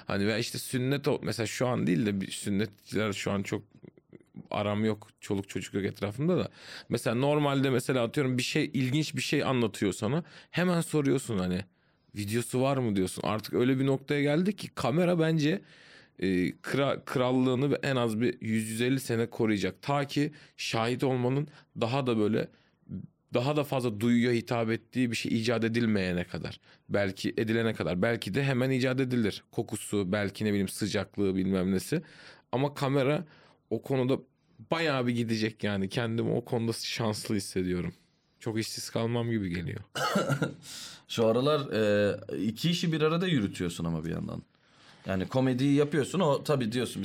[0.06, 3.62] Hani veya işte sünnet mesela şu an değil de bir sünnetçiler şu an çok
[4.50, 6.48] aram yok çoluk çocuk yok etrafımda da.
[6.88, 11.64] Mesela normalde mesela atıyorum bir şey ilginç bir şey anlatıyor sana hemen soruyorsun hani
[12.16, 12.96] videosu var mı?
[12.96, 13.22] diyorsun.
[13.26, 15.60] Artık öyle bir noktaya geldik ki kamera bence
[16.18, 19.82] e, kra- krallığını en az bir 100-150 sene koruyacak.
[19.82, 21.48] Ta ki şahit olmanın
[21.80, 22.48] daha da böyle
[23.34, 26.60] daha da fazla duyuya hitap ettiği bir şey icat edilmeyene kadar.
[26.88, 28.02] Belki edilene kadar.
[28.02, 29.44] Belki de hemen icat edilir.
[29.50, 32.02] Kokusu, belki ne bileyim sıcaklığı bilmem nesi.
[32.52, 33.24] Ama kamera
[33.70, 34.18] o konuda
[34.70, 35.88] bayağı bir gidecek yani.
[35.88, 37.94] Kendimi o konuda şanslı hissediyorum.
[38.40, 39.80] Çok işsiz kalmam gibi geliyor.
[41.08, 44.42] Şu aralar e, iki işi bir arada yürütüyorsun ama bir yandan.
[45.08, 47.02] Yani komediyi yapıyorsun o tabii diyorsun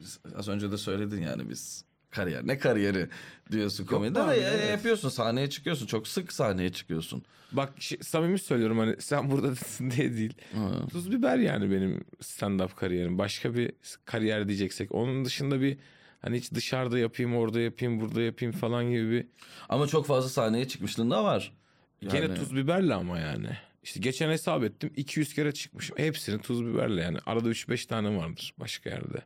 [0.00, 3.08] biz az önce de söyledin yani biz kariyer ne kariyeri
[3.52, 4.70] diyorsun komedide abi, de evet.
[4.70, 7.22] yapıyorsun sahneye çıkıyorsun çok sık sahneye çıkıyorsun.
[7.52, 10.34] Bak şi- samimi söylüyorum hani sen buradasın diye değil.
[10.52, 10.88] Hı.
[10.88, 13.18] Tuz biber yani benim stand-up kariyerim.
[13.18, 13.72] Başka bir
[14.04, 14.92] kariyer diyeceksek.
[14.94, 15.78] Onun dışında bir
[16.22, 19.26] hani hiç dışarıda yapayım, orada yapayım, burada yapayım falan gibi bir.
[19.68, 21.52] Ama çok fazla sahneye çıkmışlığın da var.
[22.00, 23.48] Gene Yani- tuz biberle ama yani.
[23.86, 25.98] İşte geçen hesap ettim 200 kere çıkmışım.
[25.98, 27.18] Hepsini tuz biberle yani.
[27.26, 29.18] Arada 3-5 tane vardır başka yerde.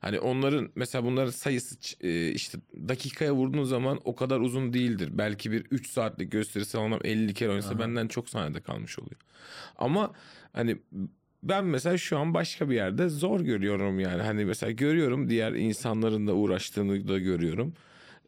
[0.00, 5.08] Hani onların mesela bunların sayısı e, işte dakikaya vurduğun zaman o kadar uzun değildir.
[5.12, 9.20] Belki bir 3 saatlik gösterisi alınan 50 kere oynasa benden çok sahnede kalmış oluyor.
[9.76, 10.12] Ama
[10.52, 10.76] hani
[11.42, 14.22] ben mesela şu an başka bir yerde zor görüyorum yani.
[14.22, 17.74] Hani mesela görüyorum diğer insanların da uğraştığını da görüyorum.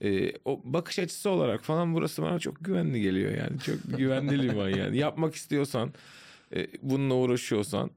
[0.05, 3.61] Ee, o bakış açısı olarak falan burası bana çok güvenli geliyor yani.
[3.61, 4.97] Çok güvenli liman yani.
[4.97, 5.93] Yapmak istiyorsan,
[6.57, 7.91] e, bununla uğraşıyorsan,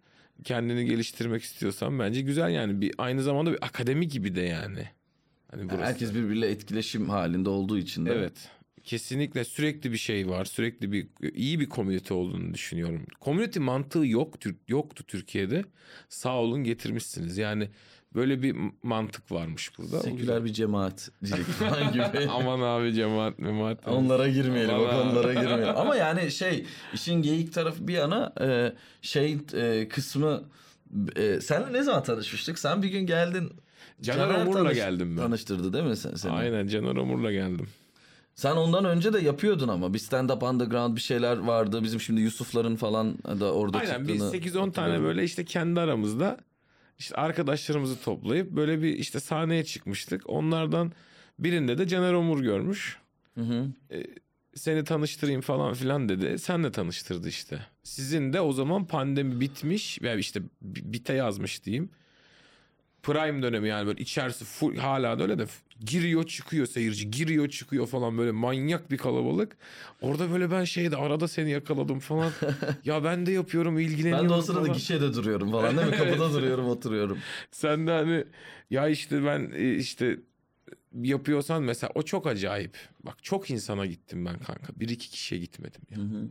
[0.44, 2.82] kendini geliştirmek istiyorsan bence güzel yani.
[2.82, 4.88] Bir aynı zamanda bir akademi gibi de yani.
[5.52, 5.84] Hani burası.
[5.84, 8.14] Herkes birbiriyle etkileşim halinde olduğu için de.
[8.14, 8.50] Evet.
[8.84, 10.46] Kesinlikle sürekli bir şey var.
[10.46, 13.06] Sürekli bir iyi bir komünite olduğunu düşünüyorum.
[13.20, 14.36] Komünite mantığı yok
[14.68, 15.66] yoktu Türkiye'de.
[16.10, 17.38] Sağ olun getirmişsiniz.
[17.38, 17.70] Yani
[18.16, 19.98] böyle bir mantık varmış burada.
[19.98, 22.30] O Seküler bir cemaatcilik falan gibi.
[22.32, 23.88] Aman abi cemaat memaat.
[23.88, 25.02] Onlara girmeyelim, o Vallahi.
[25.04, 25.68] konulara girmeyelim.
[25.78, 30.44] Ama yani şey, işin geyik tarafı bir yana e, şey e, kısmı
[31.16, 32.60] e, senle ne zaman tanışmıştık?
[32.60, 33.52] Sen bir gün geldin.
[34.02, 35.24] Caner Omur'la tanış- geldim ben.
[35.24, 36.32] Tanıştırdı değil mi sen, seni?
[36.32, 37.68] Aynen Caner Omur'la geldim.
[38.36, 39.94] Sen ondan önce de yapıyordun ama.
[39.94, 41.84] Bir stand-up underground bir şeyler vardı.
[41.84, 44.34] Bizim şimdi Yusuf'ların falan da orada Aynen çıktığını.
[44.44, 46.38] biz 8-10 tane böyle işte kendi aramızda
[47.00, 50.30] İşte arkadaşlarımızı toplayıp böyle bir işte sahneye çıkmıştık.
[50.30, 50.92] Onlardan
[51.40, 52.98] birinde de Caner Omur görmüş.
[53.36, 53.68] Hı hı.
[54.56, 56.40] Seni tanıştırayım falan filan dedi.
[56.40, 57.60] Senle tanıştırdı işte.
[57.84, 61.90] Sizin de o zaman pandemi bitmiş ve işte bi- bite yazmış diyeyim.
[63.08, 65.46] Prime dönemi yani böyle içerisi full hala da öyle de
[65.86, 69.58] giriyor çıkıyor seyirci giriyor çıkıyor falan böyle manyak bir kalabalık.
[70.02, 72.32] Orada böyle ben şeyde arada seni yakaladım falan.
[72.86, 74.74] ya ben de yapıyorum ilgileniyorum Ben de o sırada falan.
[74.74, 75.96] gişede duruyorum falan değil mi?
[75.98, 77.18] Kapıda duruyorum oturuyorum.
[77.52, 78.26] Sen de hani
[78.70, 80.20] ya işte ben e, işte
[81.02, 82.78] yapıyorsan mesela o çok acayip.
[83.04, 84.80] Bak çok insana gittim ben kanka.
[84.80, 85.98] Bir iki kişiye gitmedim ya.
[85.98, 86.30] Hı hı.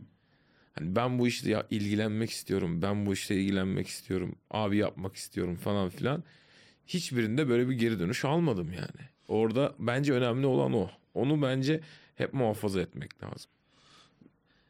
[0.73, 2.81] Hani ben bu işte ya ilgilenmek istiyorum.
[2.81, 4.35] Ben bu işte ilgilenmek istiyorum.
[4.51, 6.23] Abi yapmak istiyorum falan filan.
[6.87, 9.09] Hiçbirinde böyle bir geri dönüş almadım yani.
[9.27, 10.89] Orada bence önemli olan o.
[11.13, 11.81] Onu bence
[12.15, 13.51] hep muhafaza etmek lazım.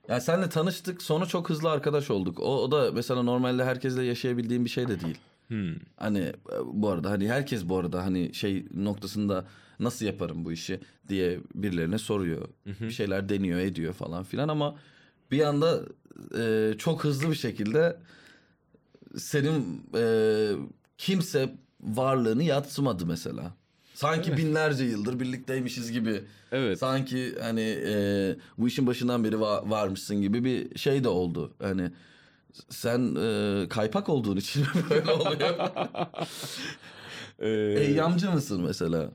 [0.10, 2.40] Ya senle tanıştık sonra çok hızlı arkadaş olduk.
[2.40, 5.18] O, o da mesela normalde herkesle yaşayabildiğim bir şey de değil.
[5.48, 5.76] Hmm.
[5.96, 6.34] Hani e,
[6.66, 9.46] bu arada hani herkes bu arada hani şey noktasında
[9.80, 12.50] nasıl yaparım bu işi diye birilerine soruyor.
[12.66, 14.76] Bir şeyler deniyor ediyor falan filan ama
[15.32, 15.82] bir anda
[16.38, 18.00] e, çok hızlı bir şekilde
[19.18, 20.04] senin e,
[20.98, 23.54] kimse varlığını yatsımadı mesela.
[23.94, 26.24] Sanki binlerce yıldır birlikteymişiz gibi.
[26.52, 26.80] Evet.
[26.80, 31.54] Sanki hani e, bu işin başından beri va- varmışsın gibi bir şey de oldu.
[31.62, 31.92] Hani
[32.70, 35.70] sen e, kaypak olduğun için böyle oluyor.
[37.40, 39.12] Ee, Eyyamcı mısın mesela?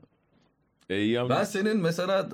[0.91, 1.29] Eyyam.
[1.29, 2.29] Ben senin mesela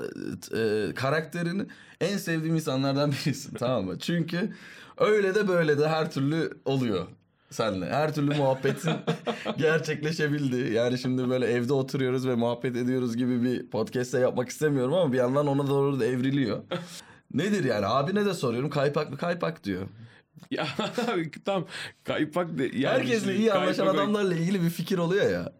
[0.56, 1.62] e, karakterini
[2.00, 3.98] en sevdiğim insanlardan birisin tamam mı?
[3.98, 4.52] Çünkü
[4.98, 7.06] öyle de böyle de her türlü oluyor
[7.50, 7.86] senle.
[7.86, 8.92] Her türlü muhabbetin
[9.58, 10.72] gerçekleşebildi.
[10.74, 15.18] Yani şimdi böyle evde oturuyoruz ve muhabbet ediyoruz gibi bir podcast'te yapmak istemiyorum ama bir
[15.18, 16.62] yandan ona doğru da evriliyor.
[17.34, 17.86] Nedir yani?
[17.86, 18.70] Abine de soruyorum.
[18.70, 19.16] Kaypak mı?
[19.16, 19.88] Kaypak diyor.
[20.50, 20.66] Ya
[21.44, 21.66] tam
[22.04, 22.64] kaypak de.
[22.64, 25.52] Yani Herkesle iyi anlaşan kaypak- adamlarla ilgili bir fikir oluyor ya.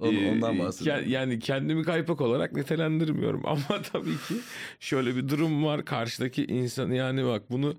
[0.00, 1.04] Ee, Ondan ke- bahsediyorum.
[1.08, 4.34] Yani kendimi kaypak olarak nitelendirmiyorum ama tabii ki
[4.80, 7.74] şöyle bir durum var karşıdaki insan yani bak bunu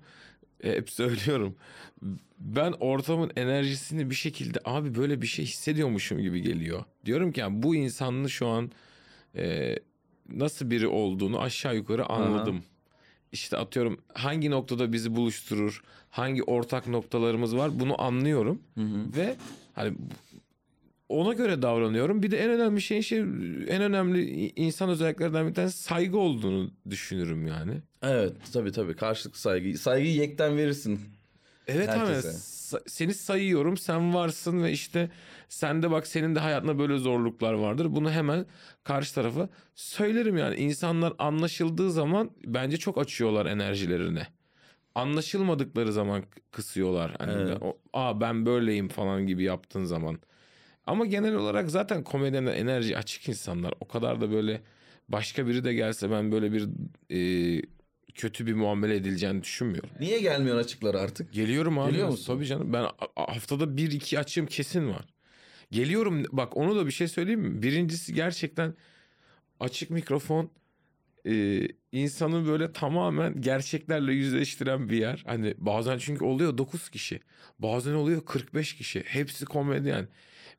[0.72, 1.56] hep söylüyorum.
[2.38, 6.84] Ben ortamın enerjisini bir şekilde abi böyle bir şey hissediyormuşum gibi geliyor.
[7.04, 8.70] Diyorum ki yani bu insanın şu an
[9.36, 9.76] e,
[10.28, 12.62] nasıl biri olduğunu aşağı yukarı anladım.
[13.32, 18.62] İşte atıyorum hangi noktada bizi buluşturur, hangi ortak noktalarımız var bunu anlıyorum.
[18.74, 19.16] Hı hı.
[19.16, 19.36] Ve
[19.74, 19.94] hani
[21.08, 22.22] ona göre davranıyorum.
[22.22, 23.18] Bir de en önemli şeyin şey
[23.68, 27.72] en önemli insan özelliklerden bir tanesi saygı olduğunu düşünürüm yani.
[28.04, 29.78] Evet tabii tabii karşılıklı saygı.
[29.78, 31.00] Saygıyı yekten verirsin.
[31.66, 32.28] Evet abi Herkese.
[32.28, 35.10] sa- seni sayıyorum sen varsın ve işte
[35.48, 37.86] sen de bak senin de hayatında böyle zorluklar vardır.
[37.90, 38.46] Bunu hemen
[38.84, 40.56] karşı tarafa söylerim yani.
[40.56, 44.22] İnsanlar anlaşıldığı zaman bence çok açıyorlar enerjilerini.
[44.94, 47.14] Anlaşılmadıkları zaman kısıyorlar.
[47.18, 47.58] Hani Evet.
[47.60, 50.18] o, Aa ben böyleyim falan gibi yaptığın zaman.
[50.86, 53.74] Ama genel olarak zaten komedyenler enerji açık insanlar.
[53.80, 54.60] O kadar da böyle
[55.08, 56.68] başka biri de gelse ben böyle bir
[57.10, 57.62] e,
[58.14, 59.90] kötü bir muamele edileceğini düşünmüyorum.
[60.00, 61.32] Niye gelmiyor açıkları artık?
[61.32, 61.90] Geliyorum abi.
[61.90, 62.34] Geliyor musun?
[62.34, 62.72] Tabii canım.
[62.72, 65.04] Ben haftada bir iki açığım kesin var.
[65.70, 66.24] Geliyorum.
[66.32, 67.62] Bak onu da bir şey söyleyeyim mi?
[67.62, 68.74] Birincisi gerçekten
[69.60, 70.50] açık mikrofon
[71.26, 75.22] e, insanı böyle tamamen gerçeklerle yüzleştiren bir yer.
[75.26, 77.20] Hani bazen çünkü oluyor 9 kişi.
[77.58, 79.02] Bazen oluyor 45 kişi.
[79.06, 80.08] Hepsi komedyen.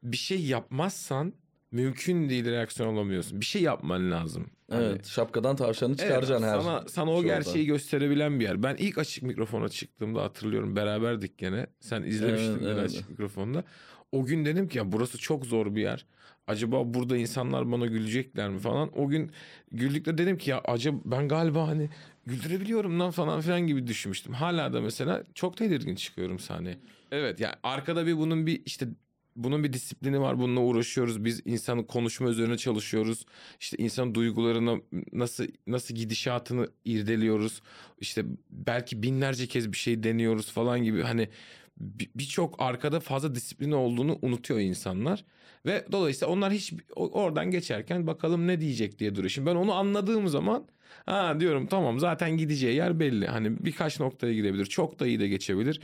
[0.04, 1.34] Bir şey yapmazsan
[1.72, 3.42] mümkün değil reaksiyon alamıyorsun.
[3.42, 4.46] Bir şey yapman lazım.
[4.70, 7.28] Hani- Evet şapkadan tavşanı Evet, çıkaracaksın her sana, sana o şovda.
[7.28, 8.64] gerçeği gösterebilen bir yer.
[8.64, 11.68] Ben ilk açık mikrofona çıktığımda hatırlıyorum beraberdik gene.
[11.80, 12.90] Sen izlemiştin Evet, evet.
[12.90, 13.64] açık mikrofonda.
[14.12, 16.06] O gün dedim ki ya burası çok zor bir yer.
[16.48, 19.00] Acaba burada insanlar bana gülecekler mi falan.
[19.00, 19.32] O gün
[19.72, 21.90] güldükte dedim ki ya acaba ben galiba hani
[22.26, 24.34] güldürebiliyorum lan falan filan gibi düşünmüştüm.
[24.34, 26.78] Hala da mesela çok tedirgin çıkıyorum sahneye.
[27.12, 28.88] Evet yani arkada bir bunun bir işte
[29.36, 30.40] bunun bir disiplini var.
[30.40, 31.26] Bununla uğraşıyoruz.
[31.26, 33.26] Biz insanın konuşma üzerine çalışıyoruz.
[33.60, 34.78] İşte insanın duygularına
[35.14, 37.62] nasıl nasıl gidişatını irdeliyoruz.
[38.00, 41.02] İşte belki binlerce kez bir şey deniyoruz falan gibi.
[41.02, 41.30] Hani
[41.78, 45.26] bir- birçok arkada fazla disiplini olduğunu unutuyor insanlar.
[45.66, 49.30] Ve dolayısıyla onlar hiç oradan geçerken bakalım ne diyecek diye duruyor.
[49.30, 50.68] Şimdi ben onu anladığım zaman
[51.06, 53.28] ha diyorum tamam zaten gideceği yer belli.
[53.28, 54.66] Hani birkaç noktaya gidebilir.
[54.66, 55.82] Çok da iyi de geçebilir.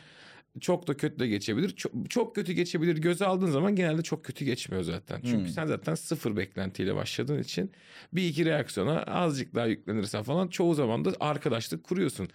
[0.60, 1.70] Çok da kötü de geçebilir.
[1.76, 5.22] Çok, çok kötü geçebilir göze aldığın zaman genelde çok kötü geçmiyor zaten.
[5.22, 5.48] Çünkü Hmm.
[5.48, 7.72] sen zaten sıfır beklentiyle başladığın için
[8.14, 12.30] bir iki reaksiyona azıcık daha yüklenirsen falan çoğu zaman da arkadaşlık kuruyorsun.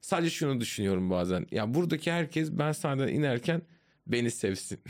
[0.00, 1.46] Sadece şunu düşünüyorum bazen.
[1.50, 3.62] Ya buradaki herkes ben sahneden inerken
[4.06, 4.78] beni sevsin.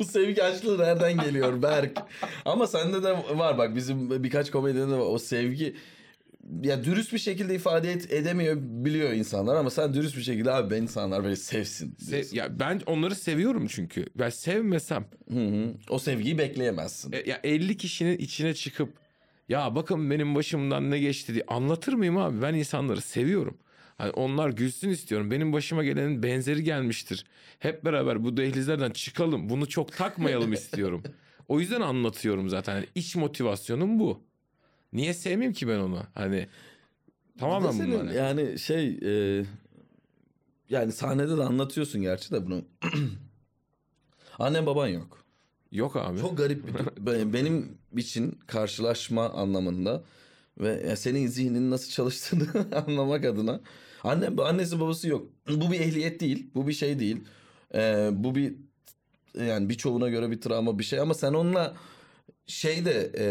[0.00, 1.98] Bu sevgi açlığı nereden geliyor Berk?
[2.44, 5.06] Ama sende de var bak bizim birkaç komedyende de var.
[5.06, 5.76] O sevgi
[6.62, 10.74] ya dürüst bir şekilde ifade et, edemiyor biliyor insanlar ama sen dürüst bir şekilde abi
[10.74, 11.94] ben insanlar böyle sevsin.
[12.02, 14.06] Se- ya ben onları seviyorum çünkü.
[14.18, 15.74] Ben sevmesem Hı hı.
[15.90, 17.12] O sevgiyi bekleyemezsin.
[17.12, 18.92] e, ya 50 kişinin içine çıkıp
[19.48, 22.42] ya bakın benim başımdan ne geçti diye anlatır mıyım abi?
[22.42, 23.58] Ben insanları seviyorum.
[23.98, 25.30] Hani onlar gülsün istiyorum.
[25.30, 27.24] Benim başıma gelenin benzeri gelmiştir.
[27.58, 29.48] Hep beraber bu dehlizlerden çıkalım.
[29.48, 31.02] Bunu çok takmayalım istiyorum.
[31.48, 32.74] O yüzden anlatıyorum zaten.
[32.74, 34.31] Yani iç motivasyonum bu.
[34.92, 36.02] Niye sevmeyeyim ki ben onu?
[36.14, 36.48] Hani
[37.38, 38.12] tamamen Senin bunlar.
[38.12, 39.44] Yani şey e,
[40.70, 42.64] yani sahnede de anlatıyorsun gerçi de bunu.
[44.38, 45.24] Annen baban yok.
[45.72, 46.20] Yok abi.
[46.20, 46.74] Çok garip bir
[47.06, 50.04] ben- benim için karşılaşma anlamında
[50.58, 52.46] ve senin zihninin nasıl çalıştığını
[52.86, 53.60] anlamak adına
[54.02, 55.28] annem annesi babası yok.
[55.48, 56.50] Bu bir ehliyet değil.
[56.54, 57.24] Bu bir şey değil.
[57.74, 58.54] Ee, bu bir
[59.34, 61.76] yani birçoğuna göre bir travma bir şey ama sen onunla
[62.46, 63.24] şeyde e,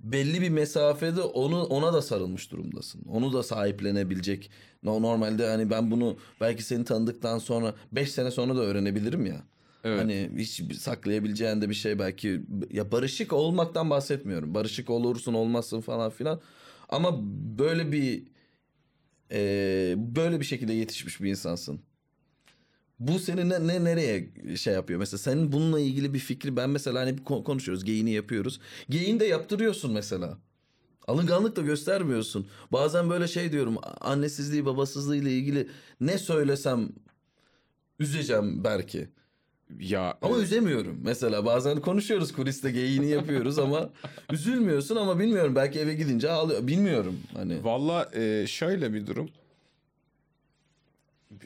[0.00, 3.02] belli bir mesafede onu ona da sarılmış durumdasın.
[3.08, 4.50] Onu da sahiplenebilecek.
[4.82, 9.42] No- Normalde hani ben bunu belki seni tanıdıktan sonra 5 sene sonra da öğrenebilirim ya.
[9.84, 10.00] Evet.
[10.00, 14.54] Hani hiç saklayabileceğin de bir şey belki ya barışık olmaktan bahsetmiyorum.
[14.54, 16.40] Barışık olursun olmazsın falan filan.
[16.88, 17.18] Ama
[17.58, 18.22] böyle bir
[19.32, 21.80] e, böyle bir şekilde yetişmiş bir insansın.
[23.00, 24.98] Bu seni ne, ne nereye şey yapıyor?
[25.00, 28.60] Mesela senin bununla ilgili bir fikri ben mesela hani konuşuyoruz, geyini yapıyoruz.
[28.90, 30.38] Geyin de yaptırıyorsun mesela.
[31.06, 32.46] Alınganlık da göstermiyorsun.
[32.72, 35.68] Bazen böyle şey diyorum annesizliği babasızlığı ile ilgili
[36.00, 36.88] ne söylesem
[37.98, 39.08] üzeceğim belki.
[39.80, 41.00] ya Ama e, üzemiyorum.
[41.04, 43.90] Mesela bazen konuşuyoruz kuliste geyiğini yapıyoruz ama
[44.32, 46.66] üzülmüyorsun ama bilmiyorum belki eve gidince ağlıyor.
[46.66, 47.64] Bilmiyorum hani.
[47.64, 49.30] Valla e, şöyle bir durum.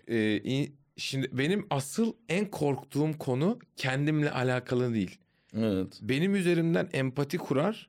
[0.08, 5.18] E, in- şimdi benim asıl en korktuğum konu kendimle alakalı değil.
[5.56, 5.98] Evet.
[6.02, 7.88] Benim üzerimden empati kurar,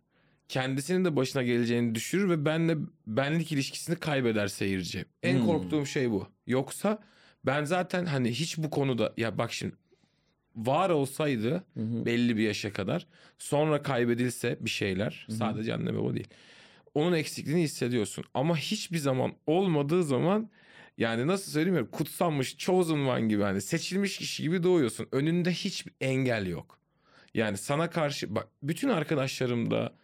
[0.50, 5.06] kendisinin de başına geleceğini düşürür ve benle benlik ilişkisini kaybeder seyirci.
[5.24, 5.46] En Hmm.
[5.46, 6.28] korktuğum şey bu.
[6.48, 7.00] Yoksa
[7.46, 9.76] ben zaten hani hiç bu konuda ya bak şimdi
[10.56, 12.06] var olsaydı Hı hı.
[12.06, 16.28] belli bir yaşa kadar sonra kaybedilse bir şeyler sadece anne baba değil.
[16.94, 20.50] Onun eksikliğini hissediyorsun ama hiçbir zaman olmadığı zaman
[20.98, 25.08] yani nasıl söyleyeyim kutsanmış chosen one gibi hani seçilmiş kişi gibi doğuyorsun.
[25.12, 26.80] Önünde hiçbir engel yok.
[27.34, 29.96] Yani sana karşı bak bütün arkadaşlarımda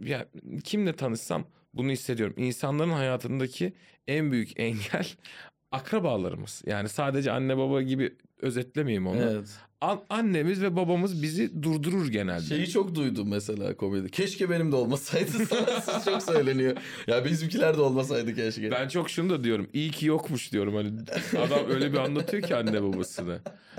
[0.00, 0.28] ya
[0.64, 2.34] kimle tanışsam bunu hissediyorum.
[2.38, 3.72] İnsanların hayatındaki
[4.06, 5.08] en büyük engel
[5.72, 6.62] akrabalarımız.
[6.66, 9.16] Yani sadece anne baba gibi özetlemeyeyim onu.
[9.22, 9.48] Evet.
[9.80, 12.42] An- annemiz ve babamız bizi durdurur genelde.
[12.42, 14.10] Şeyi çok duydum mesela komedi.
[14.10, 15.30] Keşke benim de olmasaydı
[15.84, 16.76] siz çok söyleniyor.
[17.06, 18.70] Ya bizimkiler de olmasaydı keşke.
[18.70, 19.68] Ben çok şunu da diyorum.
[19.72, 20.74] iyi ki yokmuş diyorum.
[20.74, 20.92] Hani
[21.38, 23.38] adam öyle bir anlatıyor ki anne babasını.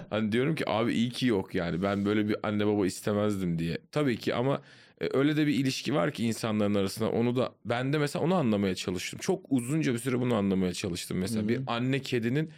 [0.09, 1.83] Hani diyorum ki abi iyi ki yok yani.
[1.83, 3.77] Ben böyle bir anne baba istemezdim diye.
[3.91, 4.61] Tabii ki ama
[5.01, 7.09] e, öyle de bir ilişki var ki insanların arasında.
[7.09, 9.19] Onu da ben de mesela onu anlamaya çalıştım.
[9.19, 11.17] Çok uzunca bir süre bunu anlamaya çalıştım.
[11.17, 12.49] Mesela bir anne kedinin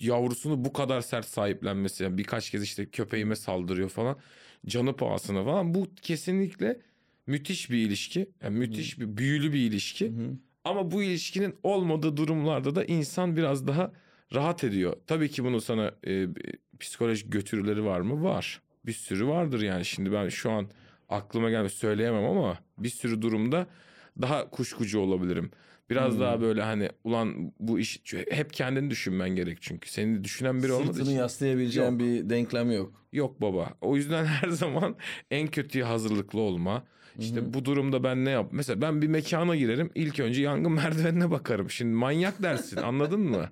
[0.00, 2.04] yavrusunu bu kadar sert sahiplenmesi.
[2.04, 4.16] Yani birkaç kez işte köpeğime saldırıyor falan.
[4.66, 5.74] Canı pahasına falan.
[5.74, 6.80] Bu kesinlikle
[7.26, 8.30] müthiş bir ilişki.
[8.42, 10.08] Yani müthiş bir büyülü bir ilişki.
[10.08, 10.30] Hı.
[10.64, 13.92] Ama bu ilişkinin olmadığı durumlarda da insan biraz daha
[14.34, 14.96] rahat ediyor.
[15.06, 16.26] Tabii ki bunun sana e,
[16.80, 18.24] psikolojik götürüleri var mı?
[18.24, 18.60] Var.
[18.86, 19.84] Bir sürü vardır yani.
[19.84, 20.70] Şimdi ben şu an
[21.08, 23.66] aklıma gelmiş söyleyemem ama bir sürü durumda
[24.22, 25.50] daha kuşkucu olabilirim.
[25.90, 26.20] Biraz Hmm.
[26.20, 29.90] daha böyle hani ulan bu iş hep kendini düşünmen gerek çünkü.
[29.90, 31.18] Seni düşünen biri olmadığı Sırtını için.
[31.18, 32.00] yaslayabileceğin Yok.
[32.00, 32.92] bir denklem yok.
[33.12, 33.74] Yok baba.
[33.80, 34.96] O yüzden her zaman
[35.30, 36.84] en kötüye hazırlıklı olma.
[37.18, 38.48] İşte bu durumda ben ne yap?
[38.52, 39.90] Mesela ben bir mekana girerim.
[39.94, 41.70] ilk önce yangın merdivenine bakarım.
[41.70, 43.48] Şimdi manyak dersin anladın mı?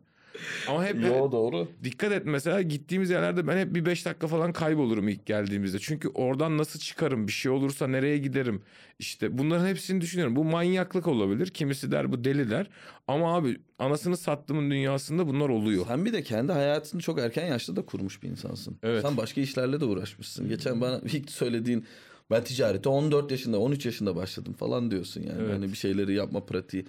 [0.69, 1.69] Ama hep Yo doğru.
[1.85, 5.79] dikkat et mesela gittiğimiz yerlerde ben hep bir beş dakika falan kaybolurum ilk geldiğimizde.
[5.79, 7.27] Çünkü oradan nasıl çıkarım?
[7.27, 8.63] Bir şey olursa nereye giderim?
[8.99, 10.37] İşte bunların hepsini düşünüyorum.
[10.37, 11.47] Bu manyaklık olabilir.
[11.47, 12.71] Kimisi der bu deli der.
[13.09, 15.87] Ama abi anasını sattığımın dünyasında bunlar oluyor.
[15.89, 18.77] Sen bir de kendi hayatını çok erken yaşta da kurmuş bir insansın.
[18.83, 19.03] Evet.
[19.03, 20.49] Sen başka işlerle de uğraşmışsın.
[20.49, 21.85] Geçen bana ilk söylediğin
[22.31, 25.43] ben ticarete 14 yaşında 13 yaşında başladım falan diyorsun yani.
[25.43, 25.55] Evet.
[25.55, 26.85] Hani bir şeyleri yapma pratiği.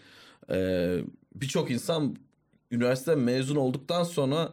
[0.50, 0.98] Ee,
[1.36, 2.16] Birçok insan
[2.74, 4.50] üniversite mezun olduktan sonra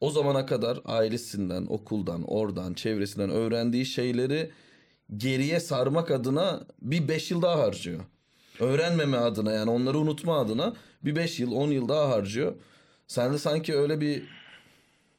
[0.00, 4.50] o zamana kadar ailesinden, okuldan, oradan, çevresinden öğrendiği şeyleri
[5.16, 8.00] geriye sarmak adına bir 5 yıl daha harcıyor.
[8.60, 12.54] Öğrenmeme adına yani onları unutma adına bir 5 yıl 10 yıl daha harcıyor.
[13.06, 14.22] Sen de sanki öyle bir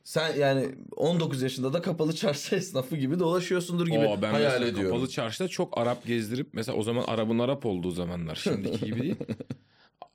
[0.03, 4.91] sen yani 19 yaşında da kapalı çarşı esnafı gibi dolaşıyorsundur gibi Oo, ben hayal ediyorum.
[4.91, 9.15] Kapalı çarşıda çok Arap gezdirip mesela o zaman Arap'ın Arap olduğu zamanlar şimdiki gibi değil.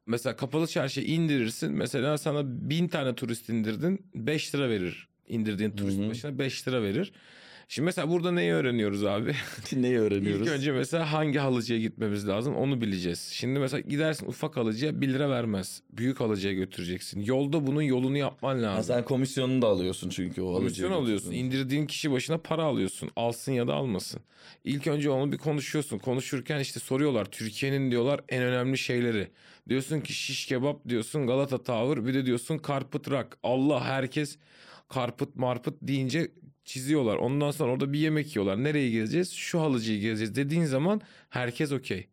[0.07, 5.09] mesela kapalı çarşıya indirirsin mesela sana bin tane turist indirdin 5 lira verir.
[5.29, 7.12] indirdiğin turist başına 5 lira verir.
[7.69, 9.35] Şimdi mesela burada neyi öğreniyoruz abi?
[9.73, 10.47] Neyi öğreniyoruz?
[10.47, 13.19] İlk önce mesela hangi halıcıya gitmemiz lazım onu bileceğiz.
[13.33, 15.83] Şimdi mesela gidersin ufak halıcıya 1 lira vermez.
[15.92, 17.21] Büyük halıcıya götüreceksin.
[17.21, 18.95] Yolda bunun yolunu yapman Ha, lazım.
[18.95, 21.33] sen komisyonunu da alıyorsun çünkü o Komisyon alıcıya alıyorsun.
[21.33, 23.11] İndirdiğin kişi başına para alıyorsun.
[23.16, 24.21] Alsın ya da almasın.
[24.64, 25.99] İlk önce onu bir konuşuyorsun.
[25.99, 27.25] Konuşurken işte soruyorlar.
[27.25, 29.29] Türkiye'nin diyorlar en önemli şeyleri.
[29.68, 33.38] Diyorsun ki şiş kebap diyorsun Galata Tower bir de diyorsun karpıt rak.
[33.42, 34.38] Allah herkes
[34.88, 36.33] karpıt marpıt deyince
[36.64, 37.16] çiziyorlar.
[37.16, 38.64] Ondan sonra orada bir yemek yiyorlar.
[38.64, 39.33] Nereye gezeceğiz?
[39.33, 41.00] Şu halıcıyı gezeceğiz dediğin zaman
[41.31, 42.07] herkes okey.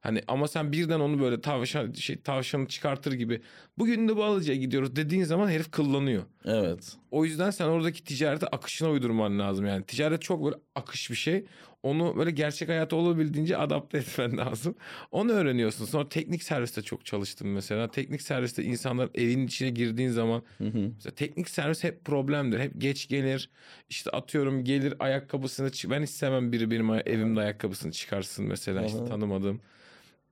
[0.00, 3.40] Hani ama sen birden onu böyle tavşan şey tavşanı çıkartır gibi
[3.78, 6.22] bugün de bu halıcıya gidiyoruz dediğin zaman herif kıllanıyor.
[6.44, 6.96] Evet.
[7.10, 9.84] O yüzden sen oradaki ticarete akışına uydurman lazım yani.
[9.86, 11.46] Ticaret çok böyle akış bir şey.
[11.82, 14.74] Onu böyle gerçek hayata olabildiğince adapte etmen lazım.
[15.10, 15.84] Onu öğreniyorsun.
[15.84, 17.90] Sonra teknik serviste çok çalıştım mesela.
[17.90, 20.90] Teknik serviste insanlar evin içine girdiğin zaman Hı hı.
[20.94, 22.60] mesela teknik servis hep problemdir.
[22.60, 23.50] Hep geç gelir.
[23.88, 29.04] İşte atıyorum gelir ayakkabısını çı- ben hiç sevmem biri benim evimde ayakkabısını çıkarsın mesela işte
[29.04, 29.60] tanımadığım.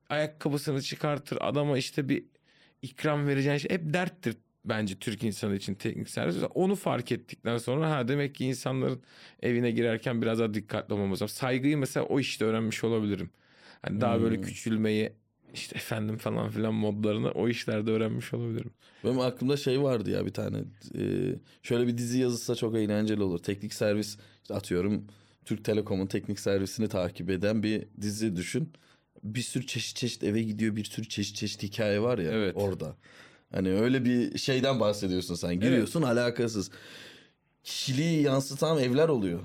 [0.09, 2.23] Ayakkabısını çıkartır adama işte bir
[2.81, 4.35] ikram vereceğin şey hep derttir
[4.69, 6.35] bence Türk insanı için teknik servis.
[6.55, 9.01] Onu fark ettikten sonra ha demek ki insanların
[9.41, 11.35] evine girerken biraz daha dikkatli olmamız lazım.
[11.37, 13.29] Saygıyı mesela o işte öğrenmiş olabilirim.
[13.81, 14.41] Hani daha böyle Hmm.
[14.41, 15.13] küçülmeyi
[15.53, 18.71] işte efendim falan filan modlarını o işlerde öğrenmiş olabilirim.
[19.03, 20.57] Benim aklımda şey vardı ya bir tane.
[20.97, 23.39] Ee, şöyle bir dizi yazılsa çok eğlenceli olur.
[23.39, 25.07] Teknik servis işte atıyorum
[25.45, 28.73] Türk Telekom'un teknik servisini takip eden bir dizi düşün.
[29.23, 30.75] Bir sürü çeşit çeşit eve gidiyor.
[30.75, 32.55] Bir sürü çeşit çeşit hikaye var ya Evet.
[32.55, 32.95] orada.
[33.53, 35.59] Hani öyle bir şeyden bahsediyorsun sen.
[35.59, 36.71] Giriyorsun alakasız.
[37.63, 39.39] Kişiliği yansıtan evler oluyor.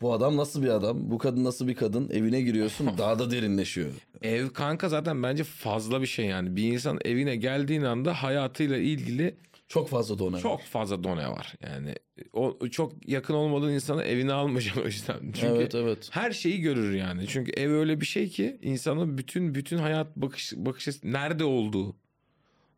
[0.00, 1.10] Bu adam nasıl bir adam?
[1.10, 2.10] Bu kadın nasıl bir kadın?
[2.10, 3.90] Evine giriyorsun daha da derinleşiyor.
[4.22, 6.56] Ev kanka zaten bence fazla bir şey yani.
[6.56, 9.36] Bir insan evine geldiğin anda hayatıyla ilgili
[9.68, 10.38] Çok fazla dona.
[10.40, 11.54] çok fazla done var.
[11.62, 11.94] Yani
[12.32, 15.16] o çok yakın olmadığın insanı evine almayacaksın o yüzden.
[15.20, 16.08] Çünkü Evet evet.
[16.12, 17.26] her şeyi görür yani.
[17.28, 21.96] Çünkü ev öyle bir şey ki insanın bütün bütün hayat bakış bakış nerede olduğu.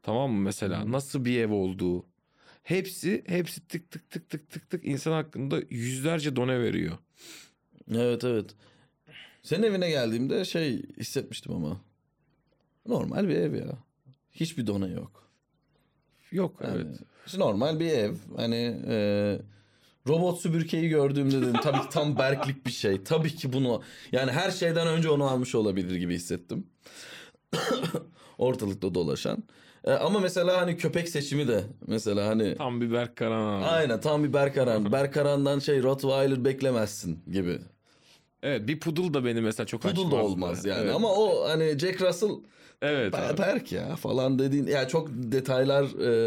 [0.03, 0.85] Tamam mı mesela?
[0.85, 0.93] Hı.
[0.93, 2.07] Nasıl bir ev olduğu.
[2.63, 6.99] Hepsi hepsi tık tık tık tık tık tık insan hakkında yüzlerce done veriyor.
[7.95, 8.55] Evet evet.
[9.43, 11.81] Senin evine geldiğimde şey hissetmiştim ama.
[12.87, 13.79] Normal bir ev ya.
[14.33, 15.31] Hiçbir dona yok.
[16.33, 17.01] Yok Yani evet.
[17.27, 18.15] işte normal bir ev.
[18.37, 19.39] Hani e,
[20.09, 23.05] robot süpürgeyi gördüğümde dedim tabii ki tam Berklik bir şey.
[23.05, 23.83] Tabii ki bunu
[24.13, 26.67] yani her şeyden önce onu almış olabilir gibi hissettim.
[28.39, 29.43] Ortalıkta dolaşan.
[29.85, 33.65] E, ama mesela hani köpek seçimi de mesela hani Tam bir Berk Karan abi.
[33.67, 34.93] aynen tam bir Berkaran.
[34.93, 37.59] Berkaran'dan şey Rottweiler beklemezsin gibi.
[38.43, 40.25] Evet bir pudul da beni mesela çok Pudul da açmazdı.
[40.27, 40.95] olmaz yani Evet.
[40.95, 42.31] ama o hani Jack Russell
[42.83, 43.15] Evet.
[43.15, 43.39] Abi.
[43.39, 45.85] Berk ya falan dediğin ya çok detaylar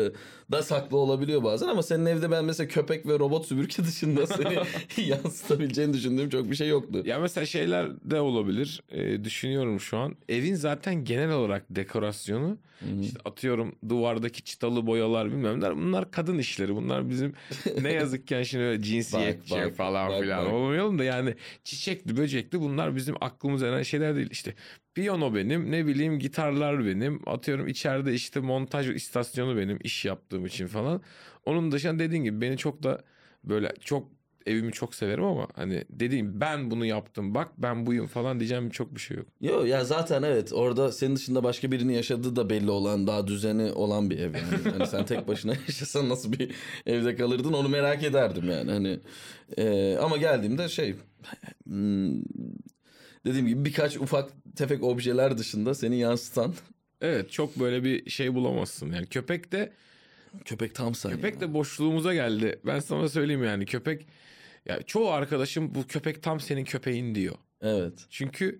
[0.07, 0.11] e,
[0.51, 4.57] da saklı olabiliyor bazen ama senin evde ben mesela köpek ve robot süpürge dışında seni
[5.07, 7.03] yansıtabileceğini düşündüğüm çok bir şey yoktu.
[7.05, 8.83] Ya mesela şeyler de olabilir.
[8.91, 10.15] Ee, düşünüyorum şu an.
[10.29, 12.57] Evin zaten genel olarak dekorasyonu
[13.01, 15.77] işte atıyorum duvardaki çıtalı boyalar bilmem neler.
[15.77, 16.75] Bunlar kadın işleri.
[16.75, 17.33] Bunlar bizim
[17.81, 20.53] ne yazıkken şimdi öyle cinsiyetçi Bak, bak, falan bak, filan bak.
[20.53, 24.27] olmayalım da yani çiçekli böcekli bunlar bizim aklımıza gelen şeyler değil.
[24.31, 24.53] İşte
[24.95, 30.67] piyano benim ne bileyim gitarlar benim atıyorum içeride işte montaj istasyonu benim iş yaptığım için
[30.67, 31.01] falan.
[31.45, 33.03] Onun dışında dediğin gibi beni çok da
[33.43, 34.07] böyle çok
[34.45, 38.95] evimi çok severim ama hani dediğim ben bunu yaptım bak ben buyum falan diyeceğim çok
[38.95, 39.27] bir şey yok.
[39.41, 43.71] Yo ya zaten evet orada senin dışında başka birinin yaşadığı da belli olan daha düzeni
[43.71, 44.71] olan bir ev yani.
[44.71, 48.99] hani sen tek başına yaşasan nasıl bir evde kalırdın onu merak ederdim yani hani
[49.57, 50.95] e, ama geldiğimde şey
[51.65, 52.21] hmm,
[53.25, 56.53] dediğim gibi birkaç ufak tefek objeler dışında seni yansıtan
[57.01, 58.91] Evet çok böyle bir şey bulamazsın.
[58.91, 59.73] Yani köpek de
[60.45, 61.41] köpek tam sen köpek ya.
[61.41, 62.59] de boşluğumuza geldi.
[62.65, 64.07] Ben sana söyleyeyim yani köpek
[64.65, 67.35] ya çoğu arkadaşım bu köpek tam senin köpeğin diyor.
[67.61, 68.59] evet Çünkü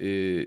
[0.00, 0.46] e,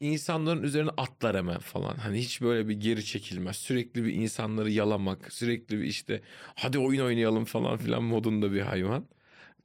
[0.00, 1.94] insanların üzerine atlar hemen falan.
[1.94, 3.56] Hani hiç böyle bir geri çekilmez.
[3.56, 6.20] Sürekli bir insanları yalamak, sürekli bir işte
[6.54, 9.04] hadi oyun oynayalım falan filan modunda bir hayvan.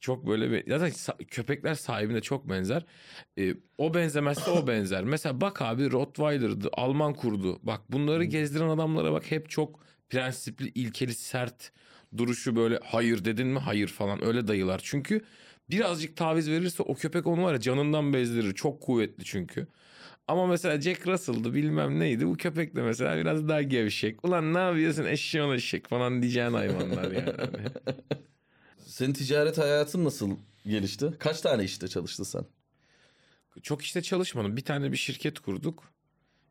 [0.05, 2.85] Çok böyle bir zaten sa- köpekler sahibine çok benzer.
[3.39, 5.03] E, o benzemezse o benzer.
[5.03, 7.59] Mesela bak abi Rottweiler'dı, Alman kurdu.
[7.63, 11.71] Bak bunları gezdiren adamlara bak hep çok prensipli, ilkeli, sert
[12.17, 14.81] duruşu böyle hayır dedin mi hayır falan öyle dayılar.
[14.83, 15.21] Çünkü
[15.69, 18.53] birazcık taviz verirse o köpek onu var ya canından bezdirir.
[18.53, 19.67] Çok kuvvetli çünkü.
[20.27, 22.27] Ama mesela Jack Russell'dı bilmem neydi.
[22.27, 24.25] Bu köpek de mesela biraz daha gevşek.
[24.27, 27.25] Ulan ne yapıyorsun eşeğin eşek falan diyeceğin hayvanlar yani.
[28.95, 31.13] Senin ticaret hayatın nasıl gelişti?
[31.19, 32.45] Kaç tane işte çalıştın sen?
[33.63, 34.57] Çok işte çalışmadım.
[34.57, 35.83] Bir tane bir şirket kurduk.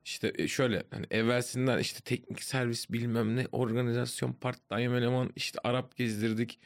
[0.05, 5.59] İşte e, şöyle hani evvelsinden işte teknik servis bilmem ne organizasyon part time eleman işte
[5.65, 6.59] Arap gezdirdik.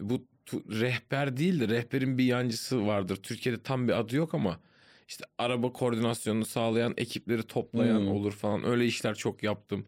[0.00, 3.16] Bu rehber değil de rehberin bir yancısı vardır.
[3.16, 4.60] Türkiye'de tam bir adı yok ama
[5.08, 8.08] işte araba koordinasyonunu sağlayan ekipleri toplayan Hmm.
[8.08, 8.64] olur falan.
[8.64, 9.86] Öyle işler çok yaptım.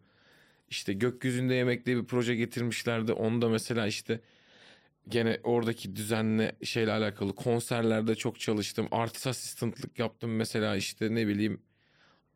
[0.69, 3.13] İşte gökyüzünde yemek diye bir proje getirmişlerdi.
[3.13, 4.19] Onu da mesela işte
[5.09, 8.87] gene oradaki düzenle şeyle alakalı konserlerde çok çalıştım.
[8.91, 11.61] Artist asistantlık yaptım mesela işte ne bileyim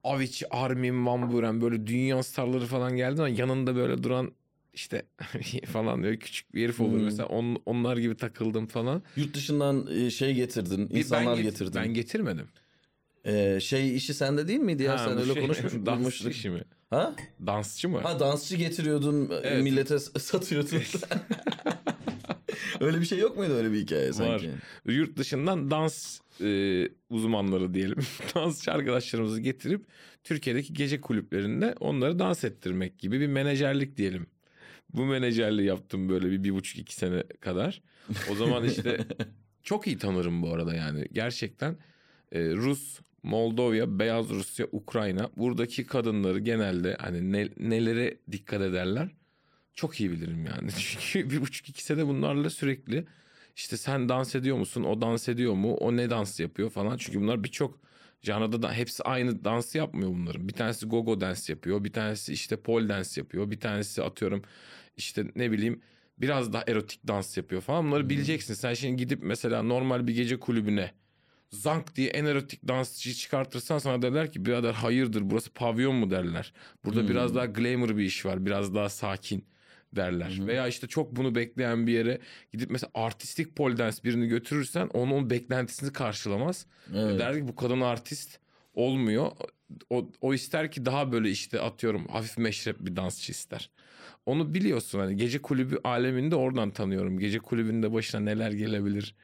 [0.03, 4.31] Avicii, Armin Van Buuren böyle dünya starları falan geldi ama yanında böyle duran
[4.73, 5.05] işte
[5.65, 7.03] falan böyle küçük bir herif olur Hmm.
[7.05, 9.03] mesela on, onlar gibi takıldım falan.
[9.15, 11.75] Yurt dışından e, şey getirdin, Bir insanlar ben get- getirdin.
[11.75, 12.47] Ben getirmedim.
[13.25, 14.93] Ee, şey işi sende değil miydi ya?
[14.93, 15.85] Ha, Sen öyle şey, konuşmuştuk.
[15.85, 16.63] Dansçı işi mi?
[16.89, 17.13] Ha?
[17.45, 17.99] Dansçı mı?
[18.01, 19.63] Ha dansçı getiriyordun, e, Evet.
[19.63, 20.81] millete satıyordun.
[22.79, 24.49] öyle bir şey yok muydu öyle bir hikaye sanki?
[24.85, 27.97] Yurt dışından dans e, uzmanları diyelim.
[28.35, 29.85] Dansçı arkadaşlarımızı getirip
[30.23, 34.27] Türkiye'deki gece kulüplerinde onları dans ettirmek gibi bir menajerlik diyelim.
[34.93, 37.81] Bu menajerliği yaptım böyle bir, bir buçuk iki sene kadar.
[38.31, 38.99] O zaman işte
[39.63, 41.07] çok iyi tanırım bu arada yani.
[41.11, 41.77] Gerçekten
[42.31, 49.09] e, Rus, Moldova, Beyaz Rusya, Ukrayna buradaki kadınları genelde hani ne, nelere dikkat ederler
[49.75, 50.69] çok iyi bilirim yani.
[50.99, 53.05] Çünkü bir buçuk iki sene bunlarla sürekli
[53.55, 54.83] işte sen dans ediyor musun?
[54.83, 55.73] O dans ediyor mu?
[55.75, 56.97] O ne dans yapıyor falan.
[56.97, 57.79] Çünkü bunlar birçok
[58.21, 60.47] janrada da hepsi aynı dansı yapmıyor bunların.
[60.47, 61.83] Bir tanesi gogo dans yapıyor.
[61.83, 63.51] Bir tanesi işte pole dance yapıyor.
[63.51, 64.41] Bir tanesi atıyorum
[64.97, 65.81] işte ne bileyim
[66.17, 67.85] biraz daha erotik dans yapıyor falan.
[67.87, 68.53] Bunları bileceksin.
[68.53, 70.91] Sen şimdi gidip mesela normal bir gece kulübüne
[71.51, 76.53] zank diye en erotik dansçıyı çıkartırsan sana derler ki birader hayırdır burası pavyon mu derler.
[76.85, 77.09] Burada Hmm.
[77.09, 78.45] biraz daha glamour bir iş var.
[78.45, 79.45] Biraz daha sakin
[79.95, 80.37] derler.
[80.39, 80.47] Hı.
[80.47, 82.19] Veya işte çok bunu bekleyen bir yere
[82.53, 86.65] gidip mesela artistik pole dance birini götürürsen onun beklentisini karşılamaz.
[86.95, 87.19] Evet.
[87.19, 88.39] Der ki bu kadın artist
[88.73, 89.31] olmuyor.
[89.89, 93.69] O, o ister ki daha böyle işte atıyorum hafif meşrep bir dansçı ister.
[94.25, 97.19] Onu biliyorsun hani gece kulübü aleminde oradan tanıyorum.
[97.19, 99.15] Gece kulübünde başına neler gelebilir.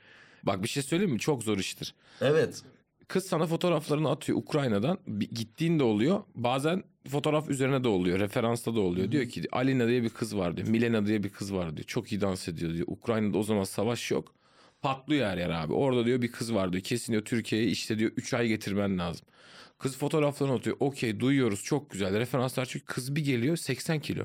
[0.44, 1.20] Bak bir şey söyleyeyim mi?
[1.20, 1.96] Çok zor iştir.
[2.22, 2.64] Evet.
[3.12, 4.98] Kız sana fotoğraflarını atıyor Ukrayna'dan.
[5.08, 6.24] Bir gittiğin de oluyor.
[6.36, 8.20] Bazen fotoğraf üzerine de oluyor.
[8.20, 9.12] Referansta da oluyor.
[9.12, 10.68] Diyor ki Alina diye bir kız var diyor.
[10.68, 11.88] Milena diye bir kız var diyor.
[11.88, 12.88] Çok iyi dans ediyor diyor.
[12.88, 14.36] Ukrayna'da o zaman savaş yok.
[14.82, 15.74] Patlıyor her yer abi.
[15.74, 16.84] Orada diyor bir kız var diyor.
[16.84, 19.26] Kesin diyor Türkiye'ye işte diyor 3 ay getirmen lazım.
[19.80, 20.78] Kız fotoğraflarını atıyor.
[20.80, 22.20] Okey duyuyoruz çok güzel.
[22.20, 24.24] Referanslar çünkü kız bir geliyor 80 kilo.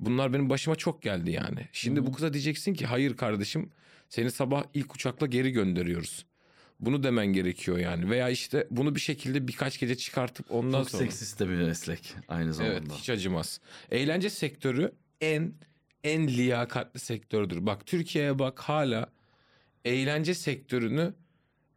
[0.00, 1.68] Bunlar benim başıma çok geldi yani.
[1.72, 3.70] Şimdi bu kıza diyeceksin ki hayır kardeşim
[4.08, 6.26] seni sabah ilk uçakla geri gönderiyoruz.
[6.82, 8.10] Bunu demen gerekiyor yani.
[8.10, 11.02] Veya işte bunu bir şekilde birkaç gece çıkartıp ondan Çok sonra.
[11.02, 12.76] seksist de bir meslek aynı zamanda.
[12.76, 13.60] Evet hiç acımaz.
[13.90, 15.54] Eğlence sektörü en
[16.04, 17.66] en liyakatli sektördür.
[17.66, 19.06] Bak Türkiye'ye bak hala
[19.84, 21.14] eğlence sektörünü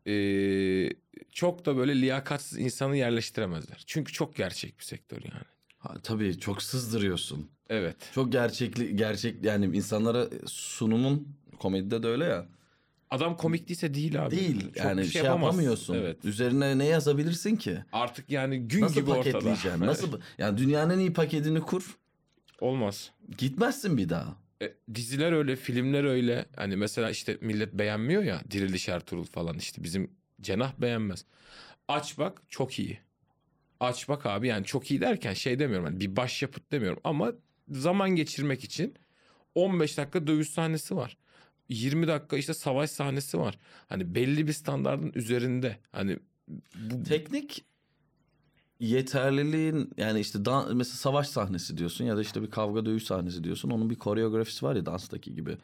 [0.05, 0.93] eee,
[1.31, 3.83] çok da böyle liyakatsiz insanı yerleştiremezler.
[3.85, 5.43] Çünkü çok gerçek bir sektör yani.
[5.77, 7.49] Ha, tabii çok sızdırıyorsun.
[7.69, 7.95] Evet.
[8.15, 11.27] Çok gerçekli gerçek yani insanlara sunumun
[11.59, 12.45] komedide de öyle ya.
[13.11, 14.35] Adam komik değilse değil abi.
[14.35, 15.45] Değil Çok yani bir şey, yapamazsın.
[15.45, 15.95] yapamıyorsun.
[15.95, 16.25] Evet.
[16.25, 17.77] Üzerine ne yazabilirsin ki?
[17.91, 19.31] Artık yani gün Nasıl gibi ortada.
[19.31, 19.81] paketleyeceksin?
[19.85, 21.97] Nasıl yani dünyanın en iyi paketini kur.
[22.59, 23.11] Olmaz.
[23.37, 24.35] Gitmezsin bir daha.
[24.61, 26.45] E, diziler öyle, filmler öyle.
[26.55, 28.41] Hani mesela işte millet beğenmiyor ya.
[28.51, 31.25] Diriliş Ertuğrul falan işte bizim Cenah beğenmez.
[31.87, 32.99] Aç bak çok iyi.
[33.79, 35.85] Aç bak abi yani çok iyi derken şey demiyorum.
[35.85, 37.33] Hani bir başyapıt demiyorum ama
[37.69, 38.95] zaman geçirmek için
[39.55, 41.17] 15 dakika dövüş sahnesi var.
[41.69, 43.59] 20 dakika işte savaş sahnesi var.
[43.89, 45.77] Hani belli bir standardın üzerinde.
[45.91, 46.19] Hani
[46.75, 47.65] bu Teknik
[48.79, 53.43] yeterliliğin yani işte dan, mesela savaş sahnesi diyorsun ya da işte bir kavga dövüş sahnesi
[53.43, 53.69] diyorsun.
[53.69, 55.57] Onun bir koreografisi var ya danstaki gibi.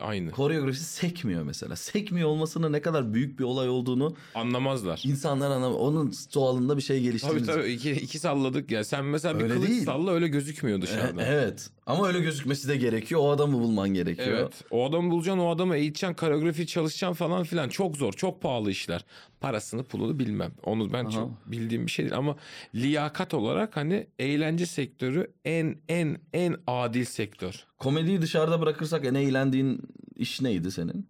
[0.00, 0.30] Aynı.
[0.30, 1.76] Koreografisi sekmiyor mesela.
[1.76, 5.02] Sekmiyor olmasının ne kadar büyük bir olay olduğunu Anlamazlar.
[5.04, 5.80] insanlar anlamıyor.
[5.80, 7.46] Onun doğalında bir şey Tabii geliştiğini.
[7.46, 8.84] tabii iki, iki salladık ya.
[8.84, 9.84] Sen mesela bir Öyle kılıç değil.
[9.84, 11.22] salla öyle gözükmüyor dışarıda.
[11.22, 11.70] E- evet.
[11.86, 13.20] Ama öyle gözükmesi de gerekiyor.
[13.24, 14.38] O adamı bulman gerekiyor.
[14.40, 14.52] Evet.
[14.70, 17.68] O adamı bulacaksın, o adamı eğiteceksin, koreografi çalışacaksın falan filan.
[17.68, 19.04] Çok zor, çok pahalı işler.
[19.40, 20.52] Parasını, pulunu bilmem.
[20.62, 21.10] Onu ben Aha.
[21.10, 22.16] çok bildiğim bir şey değil.
[22.16, 22.36] Ama
[22.74, 27.64] liyakat olarak hani eğlence sektörü en en en adil sektör.
[27.78, 29.82] Komediyi dışarıda bırakırsak en eğlendiğin
[30.16, 31.08] iş neydi senin?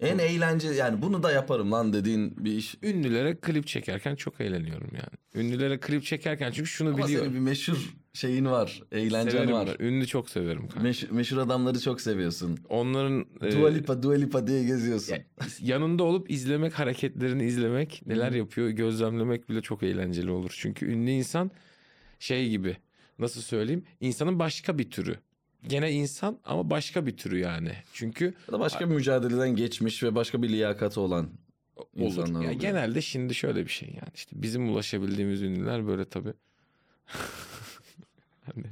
[0.00, 2.74] En eğlence yani bunu da yaparım lan dediğin bir iş.
[2.82, 5.46] Ünlülere klip çekerken çok eğleniyorum yani.
[5.46, 7.26] Ünlülere klip çekerken çünkü şunu Ama biliyorum.
[7.26, 8.82] senin bir meşhur şeyin var.
[8.92, 9.76] Eğlencen Severim var.
[9.80, 9.84] ben.
[9.84, 10.80] Ünlü çok severim kanka.
[10.80, 12.58] Meşhur, meşhur adamları çok seviyorsun.
[12.68, 15.12] Onların e, Dua Lipa, Dua Lipa diye geziyorsun.
[15.14, 15.24] Ya,
[15.62, 20.54] yanında olup izlemek, hareketlerini izlemek, neler yapıyor gözlemlemek bile çok eğlenceli olur.
[20.58, 21.50] Çünkü ünlü insan
[22.18, 22.76] şey gibi
[23.18, 25.16] nasıl söyleyeyim insanın başka bir türü.
[25.68, 27.72] Gene insan ama başka bir türü yani.
[27.92, 31.28] Çünkü Ya da başka bir mücadeleden geçmiş ve başka bir liyakati olan
[32.00, 32.28] olur.
[32.28, 32.52] Ya oluyor.
[32.52, 36.32] genelde şimdi şöyle bir şey yani işte bizim ulaşabildiğimiz ünlüler böyle tabii.
[38.54, 38.64] hani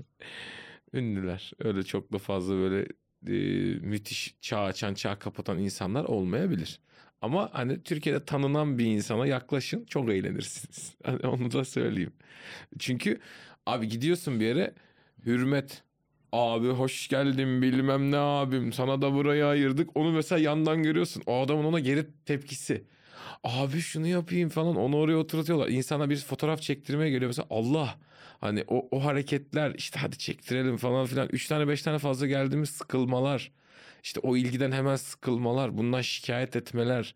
[0.94, 2.86] ünlüler öyle çok da fazla böyle
[3.28, 3.32] e,
[3.80, 6.80] müthiş çağ açan, çağ kapatan insanlar olmayabilir.
[7.20, 10.94] Ama hani Türkiye'de tanınan bir insana yaklaşın çok eğlenirsiniz.
[11.04, 12.12] Hani onu da söyleyeyim.
[12.78, 13.20] Çünkü
[13.66, 14.74] abi gidiyorsun bir yere
[15.26, 15.82] hürmet.
[16.32, 19.96] Abi hoş geldin bilmem ne abim sana da burayı ayırdık.
[19.96, 21.22] Onu mesela yandan görüyorsun.
[21.26, 22.84] O adamın ona geri tepkisi.
[23.44, 25.68] Abi şunu yapayım falan onu oraya oturtuyorlar.
[25.68, 27.98] İnsana bir fotoğraf çektirmeye geliyor mesela Allah.
[28.40, 31.28] Hani o, o hareketler işte hadi çektirelim falan filan.
[31.32, 33.52] Üç tane beş tane fazla geldiğimiz sıkılmalar.
[34.02, 35.78] İşte o ilgiden hemen sıkılmalar.
[35.78, 37.14] Bundan şikayet etmeler.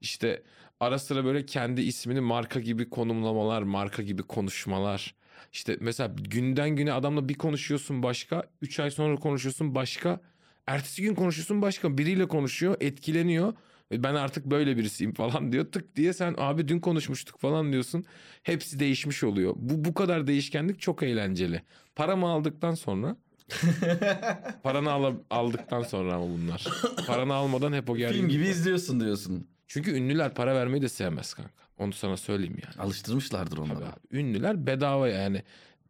[0.00, 0.42] İşte
[0.80, 3.62] ara sıra böyle kendi ismini marka gibi konumlamalar.
[3.62, 5.14] Marka gibi konuşmalar.
[5.52, 8.42] İşte mesela günden güne adamla bir konuşuyorsun başka.
[8.62, 10.20] Üç ay sonra konuşuyorsun başka.
[10.66, 11.98] Ertesi gün konuşuyorsun başka.
[11.98, 13.52] Biriyle konuşuyor etkileniyor.
[13.92, 15.72] Ve Ben artık böyle birisiyim falan diyor.
[15.72, 18.04] Tık diye sen abi dün konuşmuştuk falan diyorsun.
[18.42, 19.54] Hepsi değişmiş oluyor.
[19.56, 21.62] Bu bu kadar değişkenlik çok eğlenceli.
[21.96, 23.16] Paramı aldıktan sonra
[24.62, 26.66] paranı al, aldıktan sonra ama bunlar.
[27.06, 28.20] Paranı almadan hep o gerginlik.
[28.20, 29.46] Film gibi izliyorsun diyorsun.
[29.66, 31.50] Çünkü ünlüler para vermeyi de sevmez kanka.
[31.78, 32.74] Onu sana söyleyeyim yani.
[32.86, 33.84] Alıştırmışlardır Tabii onları.
[33.84, 33.96] abi.
[34.10, 35.42] Ünlüler bedava yani.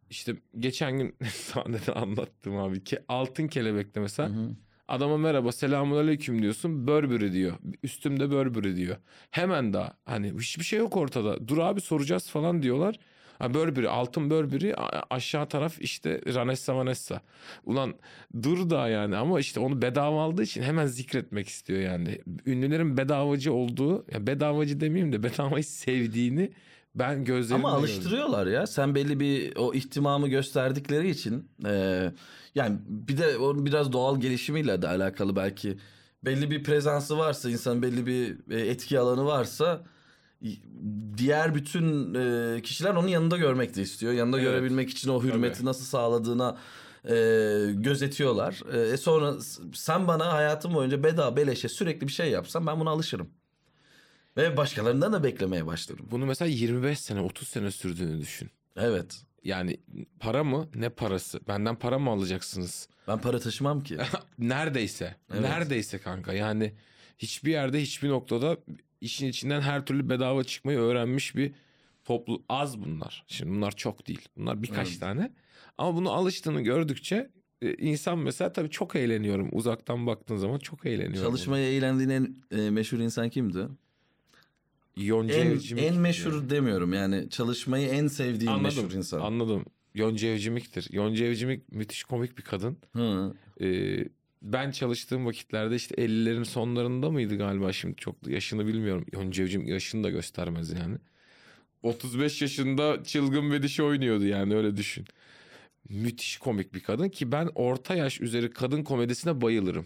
[0.09, 4.49] İşte geçen gün sahnede anlattım abi ki altın kelebekte mesela Hı hı.
[4.89, 7.53] Adama merhaba selamun aleyküm diyorsun Burberry diyor.
[7.83, 8.97] Üstümde Burberry diyor.
[9.31, 11.47] Hemen daha hani hiçbir şey yok ortada.
[11.47, 12.99] Dur abi soracağız falan diyorlar.
[13.39, 14.73] Ha Burberry altın Burberry
[15.09, 17.21] aşağı taraf işte Ranessa Vanessa.
[17.65, 17.95] Ulan
[18.43, 22.17] dur da yani ama işte onu bedava aldığı için hemen zikretmek istiyor yani.
[22.45, 26.51] Ünlülerin bedavacı olduğu ya bedavacı demeyeyim de bedavayı sevdiğini
[26.99, 27.93] ben gözlerimle Ama gördüm.
[27.95, 28.67] alıştırıyorlar ya.
[28.67, 32.11] Sen belli bir o ihtimamı gösterdikleri için e,
[32.55, 35.77] yani bir de onun biraz doğal gelişimiyle de alakalı belki
[36.25, 39.83] belli bir prezansı varsa insanın belli bir e, etki alanı varsa
[41.17, 44.13] diğer bütün e, kişiler onun yanında görmek de istiyor.
[44.13, 44.49] Yanında Evet.
[44.51, 45.65] görebilmek için o hürmeti Tabii.
[45.67, 46.57] nasıl sağladığına
[47.03, 47.15] e,
[47.73, 48.73] gözetiyorlar.
[48.93, 49.33] E, sonra
[49.73, 53.29] sen bana hayatım boyunca bedava beleşe sürekli bir şey yapsan ben buna alışırım.
[54.37, 56.07] Ve başkalarından da beklemeye başlarım.
[56.11, 58.49] Bunu mesela 25 sene 30 sene sürdüğünü düşün.
[58.75, 59.21] Evet.
[59.43, 59.77] Yani
[60.19, 61.39] para mı ne parası?
[61.47, 62.89] Benden para mı alacaksınız?
[63.07, 63.97] Ben para taşımam ki.
[64.39, 65.15] Neredeyse.
[65.31, 65.41] Evet.
[65.41, 66.33] Neredeyse kanka.
[66.33, 66.73] Yani
[67.17, 68.57] hiçbir yerde hiçbir noktada
[69.01, 71.51] işin içinden her türlü bedava çıkmayı öğrenmiş bir
[72.05, 73.25] toplu az bunlar.
[73.27, 74.29] Şimdi bunlar çok değil.
[74.37, 74.99] Bunlar birkaç Evet.
[74.99, 75.31] tane.
[75.77, 77.29] Ama bunu alıştığını gördükçe
[77.61, 79.49] e, insan mesela tabii çok eğleniyorum.
[79.51, 81.21] Uzaktan baktığın zaman çok eğleniyorum.
[81.29, 83.67] Çalışmaya eğlendiğin en e, meşhur insan kimdi?
[85.05, 88.83] Yonca En, Evcimik en meşhur demiyorum yani çalışmayı en sevdiğin Anladım.
[88.83, 89.19] meşhur insan.
[89.19, 89.65] Anladım.
[89.93, 90.87] Yonca Evcimik'tir.
[90.91, 92.77] Yonca Evcimik müthiş komik bir kadın.
[92.95, 93.33] Hı.
[93.61, 94.05] Ee,
[94.41, 99.05] ben çalıştığım vakitlerde işte 50'lerin sonlarında mıydı galiba şimdi çok yaşını bilmiyorum.
[99.13, 100.97] Yoncevcim yaşını da göstermez yani.
[101.83, 105.05] 35 yaşında çılgın ve dişi oynuyordu yani öyle düşün.
[105.89, 109.85] Müthiş komik bir kadın ki ben orta yaş üzeri kadın komedisine bayılırım.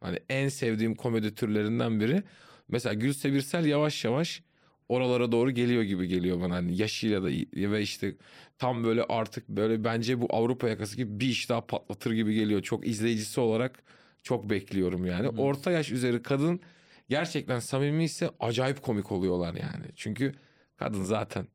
[0.00, 2.22] Hani en sevdiğim komedi türlerinden biri.
[2.68, 4.42] Mesela Gülse Birsel yavaş yavaş
[4.88, 6.54] oralara doğru geliyor gibi geliyor bana.
[6.54, 8.14] Hani yaşıyla da ve işte
[8.58, 12.62] tam böyle artık böyle bence bu Avrupa yakası gibi bir iş daha patlatır gibi geliyor.
[12.62, 13.82] Çok izleyicisi olarak
[14.22, 15.26] çok bekliyorum yani.
[15.26, 15.30] Hı.
[15.30, 16.60] Orta yaş üzeri kadın
[17.08, 19.84] gerçekten samimi ise acayip komik oluyorlar yani.
[19.96, 20.34] Çünkü
[20.76, 21.46] kadın zaten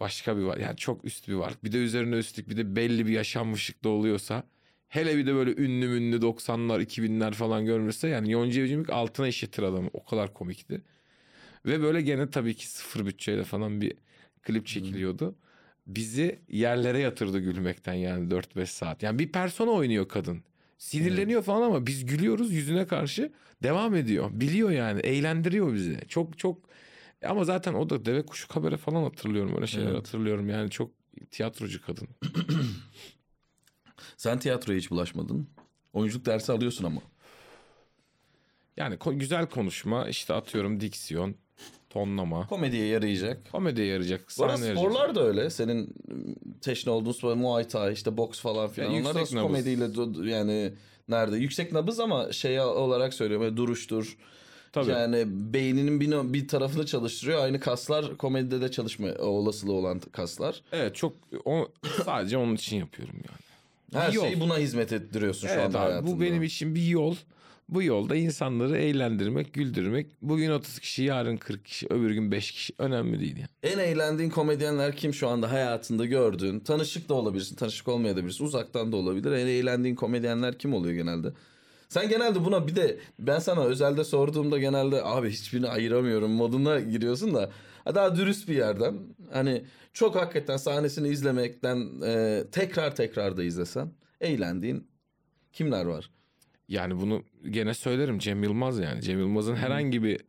[0.00, 0.56] başka bir var.
[0.56, 1.54] Yani çok üst bir var.
[1.64, 4.42] Bir de üzerine üstlük bir de belli bir yaşanmışlık da oluyorsa
[4.88, 9.62] hele bir de böyle ünlü münlü 90'lar 2000'ler falan görmüşse yani Yonca Evcimik altına işletir
[9.62, 9.90] adamı.
[9.92, 10.82] O kadar komikti.
[11.66, 13.92] Ve böyle gene tabii ki sıfır bütçeyle falan bir
[14.42, 15.34] klip çekiliyordu.
[15.86, 19.02] Bizi yerlere yatırdı gülmekten yani 4-5 saat.
[19.02, 20.42] Yani bir persona oynuyor kadın.
[20.78, 24.30] Sinirleniyor falan ama biz gülüyoruz yüzüne karşı devam ediyor.
[24.32, 26.00] Biliyor yani eğlendiriyor bizi.
[26.08, 26.58] Çok çok
[27.24, 29.56] ama zaten o da deve kuşu kabere falan hatırlıyorum.
[29.56, 29.98] Öyle şeyler Evet.
[29.98, 30.90] hatırlıyorum yani çok
[31.30, 32.08] tiyatrocu kadın.
[34.16, 35.48] Sen tiyatroya hiç bulaşmadın.
[35.92, 37.00] Oyunculuk dersi alıyorsun ama.
[38.76, 41.34] Yani ko- güzel konuşma işte atıyorum diksiyon,
[41.90, 42.46] tonlama.
[42.46, 43.52] Komediye yarayacak.
[43.52, 44.20] Komediye yarayacak.
[44.38, 45.14] Bu arada sporlar yarayacak.
[45.14, 45.50] da öyle.
[45.50, 45.94] Senin
[46.60, 48.90] teşne olduğun spor Muay Thai, işte boks falan filan.
[48.90, 49.30] Ya Onlar da nabız.
[49.30, 49.84] komediyle
[50.30, 50.72] yani
[51.08, 51.36] nerede?
[51.36, 53.44] Yüksek nabız ama şey olarak söylüyorum.
[53.44, 54.16] Böyle duruştur.
[54.72, 54.90] Tabii.
[54.90, 57.44] Yani beyninin bir, bir tarafını çalıştırıyor.
[57.44, 60.62] Aynı kaslar komedide de çalışma olasılığı olan kaslar.
[60.72, 61.12] Evet çok
[61.44, 61.68] o,
[62.04, 64.04] sadece onun için yapıyorum yani.
[64.04, 64.22] Her yol.
[64.24, 66.10] şeyi buna hizmet ettiriyorsun şu Evet anda abi, hayatında.
[66.12, 67.14] bu benim için bir yol.
[67.68, 70.06] Bu yolda insanları eğlendirmek, güldürmek.
[70.22, 72.74] Bugün 30 kişi, yarın 40 kişi, öbür gün 5 kişi.
[72.78, 73.48] Önemli değil yani.
[73.62, 76.60] En eğlendiğin komedyenler kim şu anda hayatında gördüğün?
[76.60, 78.44] Tanışık da olabilirsin, tanışık olmayabilirsin.
[78.44, 79.32] Uzaktan da olabilir.
[79.32, 81.32] En eğlendiğin komedyenler kim oluyor genelde?
[81.88, 87.34] Sen genelde buna bir de ben sana özelde sorduğumda genelde abi hiçbirini ayıramıyorum moduna giriyorsun
[87.34, 87.50] da
[87.94, 88.94] daha dürüst bir yerden
[89.32, 94.88] hani çok hakikaten sahnesini izlemekten e, tekrar tekrar da izlesen eğlendiğin
[95.52, 96.10] kimler var?
[96.68, 99.02] Yani bunu gene söylerim Cem Yılmaz yani.
[99.02, 100.20] Cem Yılmaz'ın herhangi bir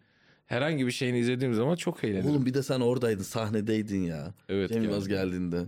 [0.46, 2.30] herhangi bir şeyini izlediğim zaman çok eğlenirim.
[2.30, 4.34] Oğlum bir de sen oradaydın sahnedeydin ya.
[4.50, 4.70] evet.
[4.74, 5.26] Cem Yılmaz geldi.
[5.26, 5.66] geldiğinde.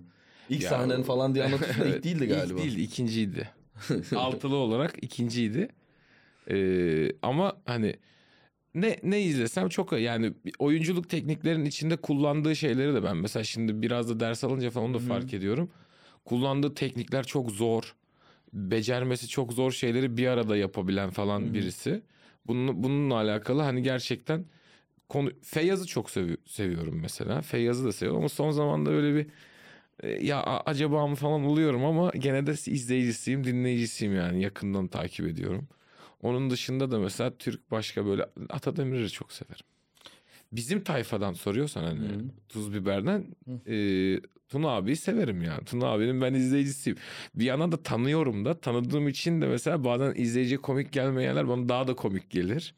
[0.49, 2.59] İlk Ya sahnen falan diye anlatıyorsun da ilk değildi galiba.
[2.59, 3.49] İlk değildi, ikinciydi.
[4.15, 5.67] Altılı olarak ikinciydi.
[6.51, 7.95] Ee, ama hani
[8.75, 14.09] ne ne izlesem çok yani oyunculuk tekniklerinin içinde kullandığı şeyleri de ben mesela şimdi biraz
[14.09, 15.69] da ders alınca falan onu da fark ediyorum.
[16.25, 17.95] Kullandığı teknikler çok zor.
[18.53, 21.53] Becermesi çok zor şeyleri bir arada yapabilen falan Hı hı.
[21.53, 22.01] birisi.
[22.47, 24.45] Bunun, bununla alakalı hani gerçekten
[25.09, 27.41] konu Feyyaz'ı çok sevi- seviyorum mesela.
[27.41, 29.27] Feyyaz'ı da seviyorum ama son zamanda böyle bir
[30.03, 35.67] e, ya acaba mı falan oluyorum ama gene de izleyicisiyim, dinleyicisiyim yani yakından takip ediyorum.
[36.21, 39.65] Onun dışında da mesela Türk başka böyle Atademir'i çok severim.
[40.51, 42.19] Bizim tayfadan soruyorsan hani Hı.
[42.49, 43.25] Tuz Biber'den
[43.67, 43.75] e,
[44.49, 45.65] Tuna abiyi severim yani.
[45.65, 46.97] Tuna abinin ben izleyicisiyim.
[47.35, 51.69] Bir yana da tanıyorum da tanıdığım için de mesela bazen izleyici komik gelmeyen yerler bana
[51.69, 52.75] daha da komik gelir.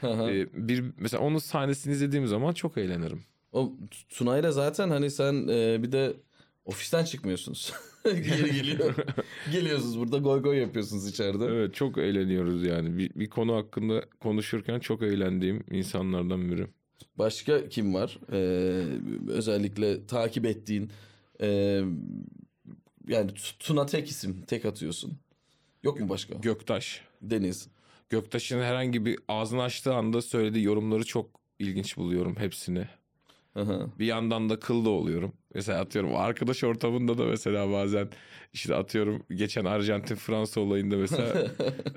[0.00, 0.30] Hı hı.
[0.30, 3.22] E, bir mesela onun sahnesini izlediğim zaman çok eğlenirim.
[3.52, 3.72] O
[4.08, 6.16] Tuna'yla zaten hani sen e, bir de
[6.64, 7.72] ofisten çıkmıyorsunuz.
[8.04, 8.94] Geri geliyor.
[9.52, 11.44] Geliyorsunuz burada goy goy yapıyorsunuz içeride.
[11.44, 12.98] Evet çok eğleniyoruz yani.
[12.98, 16.66] Bir, bir konu hakkında konuşurken çok eğlendiğim insanlardan biri.
[17.16, 18.18] Başka kim var?
[18.32, 18.36] Ee,
[19.28, 20.90] özellikle takip ettiğin
[21.40, 21.80] e,
[23.08, 25.18] yani Tuna tek isim tek atıyorsun.
[25.82, 26.34] Yok mu başka?
[26.34, 27.00] Göktaş.
[27.22, 27.68] Deniz.
[28.10, 32.88] Göktaş'ın herhangi bir ağzını açtığı anda söylediği yorumları çok ilginç buluyorum hepsini.
[33.98, 35.32] Bir yandan da kıl da oluyorum.
[35.54, 38.08] Mesela atıyorum arkadaş ortamında da mesela bazen
[38.52, 41.26] işte atıyorum geçen Arjantin Fransa olayında mesela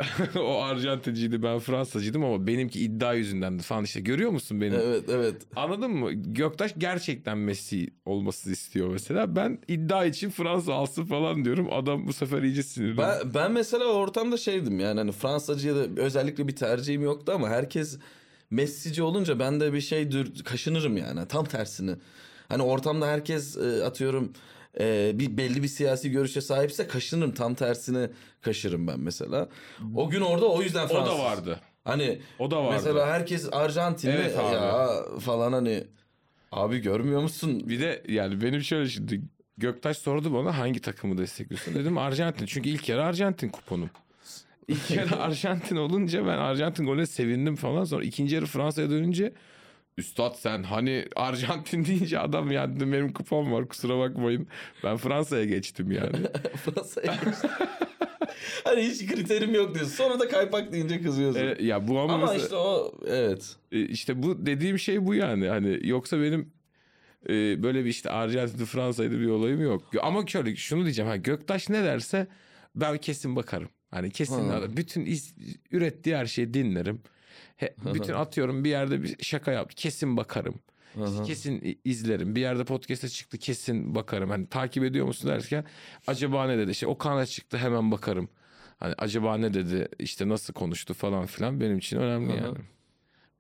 [0.39, 4.79] o Arjantinciydi ben Fransacıydım ama benimki iddia yüzündendi falan işte görüyor musun benim?
[4.79, 5.35] evet evet.
[5.55, 6.11] Anladın mı?
[6.13, 9.35] Göktaş gerçekten Messi olması istiyor mesela.
[9.35, 11.67] Ben iddia için Fransa alsın falan diyorum.
[11.71, 12.97] Adam bu sefer iyice sinirli.
[12.97, 17.99] Ben, ben mesela ortamda şeydim yani hani Fransacıya da özellikle bir tercihim yoktu ama herkes
[18.51, 21.95] Messi'ci olunca ben de bir şey dür, kaşınırım yani tam tersini.
[22.49, 24.33] Hani ortamda herkes e, atıyorum
[24.79, 28.09] e, bir belli bir siyasi görüşe sahipse kaşınırım tam tersini
[28.41, 29.49] kaşırım ben mesela.
[29.95, 31.13] O gün orada o yüzden o Fransız.
[31.13, 31.59] da vardı.
[31.83, 32.71] Hani O da vardı.
[32.73, 34.55] mesela herkes Arjantinli Evet abi.
[34.55, 34.89] ya
[35.19, 35.83] falan hani
[36.51, 37.69] abi görmüyor musun?
[37.69, 39.21] Bir de yani benim şöyle şimdi
[39.57, 41.75] Göktaş sordu bana hangi takımı destekliyorsun?
[41.75, 42.45] Dedim Arjantin.
[42.45, 43.89] Çünkü ilk yarı Arjantin kuponum.
[44.67, 47.83] İlk yarı Arjantin olunca ben Arjantin golüne sevindim falan.
[47.83, 49.33] Sonra ikinci yarı Fransa'ya dönünce
[49.97, 54.47] Üstad sen hani Arjantin deyince adam ya dedim benim kupon var kusura bakmayın.
[54.83, 56.11] Ben Fransa'ya geçtim yani.
[56.55, 57.47] Fransa'ya geçti.
[58.63, 59.93] hani hiç kriterim yok diyorsun.
[59.93, 61.39] Sonra da kaypak deyince kızıyorsun.
[61.39, 63.55] E, ya bu ama, Ama mesela- işte o evet.
[63.71, 65.47] E, işte bu dediğim şey bu yani.
[65.47, 66.53] Hani yoksa benim
[67.29, 69.83] e, böyle bir işte Arjantin Fransa'ydı bir olayım yok.
[70.01, 71.09] Ama şöyle şunu diyeceğim.
[71.09, 72.27] Ha, Göktaş ne derse
[72.75, 73.69] ben kesin bakarım.
[73.91, 74.77] Hani kesin Ha.
[74.77, 75.35] bütün iz-
[75.71, 77.01] ürettiği her şeyi dinlerim.
[77.57, 80.55] He, bütün atıyorum bir yerde bir şaka yaptı kesin bakarım.
[80.93, 81.23] Hı.
[81.23, 82.35] Kesin izlerim.
[82.35, 84.29] Bir yerde podcast'a çıktı kesin bakarım.
[84.29, 85.65] Hani takip ediyor musun derken
[86.07, 86.71] acaba ne dedi?
[86.71, 88.29] İşte o kanala çıktı hemen bakarım.
[88.77, 89.87] Hani acaba ne dedi?
[89.99, 92.37] İşte nasıl konuştu falan filan benim için önemli hı.
[92.37, 92.57] yani.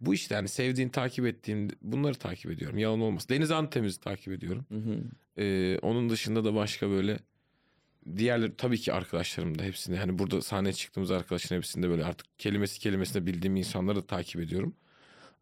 [0.01, 2.77] Bu işte yani sevdiğin takip ettiğin bunları takip ediyorum.
[2.77, 3.29] Yalan olmaz.
[3.29, 4.65] Deniz Antemiz'i takip ediyorum.
[4.69, 5.03] Hı hı.
[5.37, 7.19] Ee, onun dışında da başka böyle
[8.17, 12.79] diğerleri tabii ki arkadaşlarım da hepsini hani burada sahneye çıktığımız arkadaşların hepsinde böyle artık kelimesi
[12.79, 14.75] kelimesine bildiğim insanları da takip ediyorum.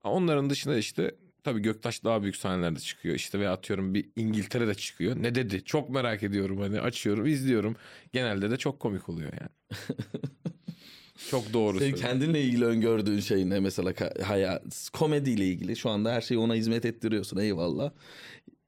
[0.04, 3.16] Onların dışında işte tabii Göktaş daha büyük sahnelerde çıkıyor.
[3.16, 5.16] İşte ve atıyorum bir İngiltere'de çıkıyor.
[5.24, 5.64] Ne dedi?
[5.64, 7.76] Çok merak ediyorum hani açıyorum, izliyorum.
[8.14, 9.80] Genelde de çok komik oluyor yani.
[11.30, 13.94] çok doğru Senin kendinle ilgili öngördüğün şey ne mesela
[14.24, 17.92] hayat komediyle ilgili şu anda her şeyi ona hizmet ettiriyorsun eyvallah.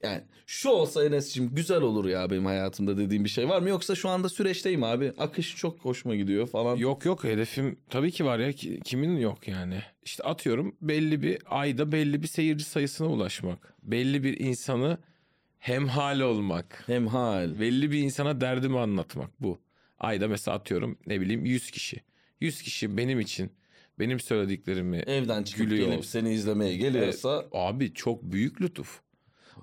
[0.03, 3.95] Yani şu olsa Enes'cim güzel olur ya benim hayatımda dediğim bir şey var mı yoksa
[3.95, 6.75] şu anda süreçteyim abi akış çok hoşuma gidiyor falan.
[6.75, 9.81] Yok yok hedefim tabii ki var ya Ki- kimin yok yani.
[10.03, 13.73] İşte atıyorum belli bir ayda belli bir seyirci sayısına ulaşmak.
[13.83, 14.97] Belli bir insanı
[15.59, 16.83] hemhal olmak.
[16.87, 17.59] Hemhal.
[17.59, 19.59] Belli bir insana derdimi anlatmak bu.
[19.99, 22.01] Ayda mesela atıyorum ne bileyim 100 kişi.
[22.41, 23.51] 100 kişi benim için
[23.99, 25.87] benim söylediklerimi Evden çıkıp Gülüyor.
[25.87, 29.01] gelip seni izlemeye geliyorsa abi çok büyük lütuf.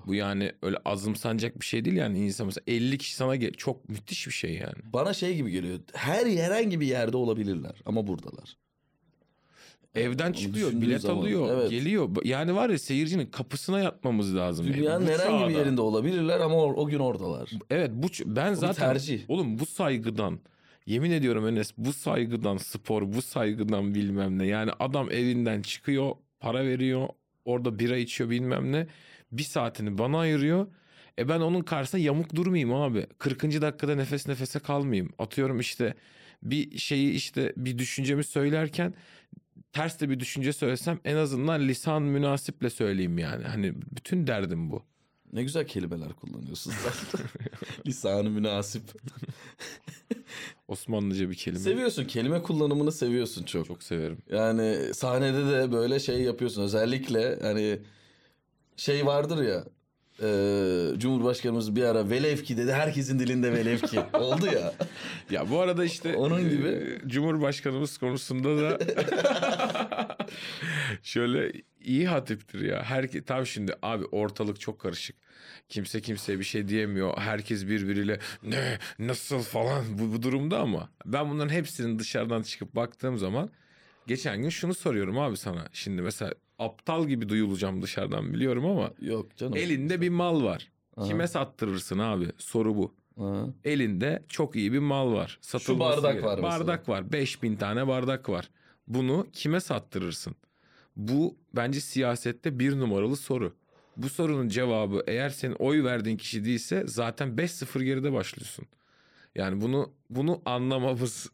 [0.09, 3.89] Bu yani öyle azımsanacak bir şey değil yani insan mesela 50 kişi sana gel çok
[3.89, 4.93] müthiş bir şey yani.
[4.93, 5.79] bana şey gibi geliyor.
[5.93, 8.57] Her herhangi bir yerde olabilirler ama buradalar.
[9.95, 11.71] Evden çıkıyor, düşündüğün bilet zaman, alıyor, evet.
[11.71, 12.09] geliyor.
[12.25, 14.67] Yani var ya seyircinin kapısına yatmamız lazım.
[14.67, 15.59] Dünyanın Bu herhangi bir çağda.
[15.65, 17.51] yerinde olabilirler ama o, o gün oradalar.
[17.71, 19.21] Evet bu ben bir zaten tercih.
[19.29, 20.41] oğlum bu saygıdan
[20.87, 26.65] yemin ediyorum Enes bu saygıdan spor bu saygıdan bilmem ne yani adam evinden çıkıyor para
[26.65, 27.09] veriyor
[27.45, 28.87] orada bira içiyor bilmem ne
[29.33, 30.67] bir saatini bana ayırıyor.
[31.19, 33.07] E ben onun karşısında yamuk durmayayım abi.
[33.19, 33.43] 40.
[33.43, 35.11] dakikada nefes nefese kalmayayım.
[35.19, 35.95] Atıyorum işte
[36.43, 38.95] bir şeyi işte bir düşüncemi söylerken
[39.73, 43.45] ters de bir düşünce söylesem en azından lisan münasiple söyleyeyim yani.
[43.45, 44.83] Hani bütün derdim bu.
[45.33, 47.21] Ne güzel kelimeler kullanıyorsun sen.
[47.87, 48.83] Lisanı münasip.
[50.69, 51.61] Osmanlıca bir kelime.
[51.61, 53.67] Seviyorsun kelime kullanımını seviyorsun çok.
[53.67, 54.19] Çok severim.
[54.31, 56.63] Yani sahnede de böyle şey yapıyorsun.
[56.63, 57.79] Özellikle hani
[58.79, 59.65] şey vardır ya.
[60.23, 64.75] e, Cumhurbaşkanımız bir ara velev ki dedi herkesin dilinde velev ki oldu ya.
[65.31, 66.69] Ya bu arada işte Onun gibi.
[66.69, 68.79] e, Cumhurbaşkanımız konusunda da
[71.03, 72.83] şöyle iyi hatiptir ya.
[72.83, 75.17] Herke tam şimdi abi ortalık çok karışık.
[75.69, 77.19] Kimse kimseye bir şey diyemiyor.
[77.19, 83.19] Herkes birbiriyle ne nasıl falan bu, bu durumda ama ben bunların hepsinin dışarıdan çıkıp baktığım
[83.19, 83.51] zaman
[84.07, 85.67] geçen gün şunu soruyorum abi sana.
[85.73, 89.57] Şimdi mesela aptal gibi duyulacağım dışarıdan biliyorum ama Yok canım.
[89.57, 90.69] elinde bir mal var.
[90.97, 91.07] Aha.
[91.09, 92.27] Kime sattırırsın abi?
[92.39, 92.95] Soru bu.
[93.19, 93.47] Ha.
[93.65, 95.39] Elinde çok iyi bir mal var.
[95.41, 96.61] Satılması bardak gerek- var mesela.
[96.61, 97.13] Bardak var.
[97.13, 98.51] 5000 tane bardak var.
[98.89, 100.35] Bunu kime sattırırsın?
[100.97, 103.55] Bu bence siyasette bir numaralı soru.
[103.97, 108.67] Bu sorunun cevabı eğer senin oy verdiğin kişi değilse zaten 5-0 geride başlıyorsun.
[109.35, 111.31] Yani bunu bunu anlamamız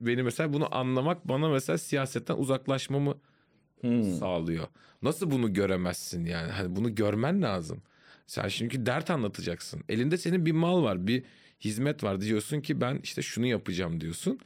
[0.00, 3.14] beni mesela bunu anlamak bana mesela siyasetten uzaklaşmamı
[3.80, 4.12] Hmm.
[4.14, 4.66] sağlıyor.
[5.02, 6.52] Nasıl bunu göremezsin yani?
[6.52, 7.82] Hani bunu görmen lazım.
[8.26, 9.82] Sen çünkü dert anlatacaksın.
[9.88, 11.22] Elinde senin bir mal var, bir
[11.60, 12.20] hizmet var.
[12.20, 14.40] Diyorsun ki ben işte şunu yapacağım diyorsun.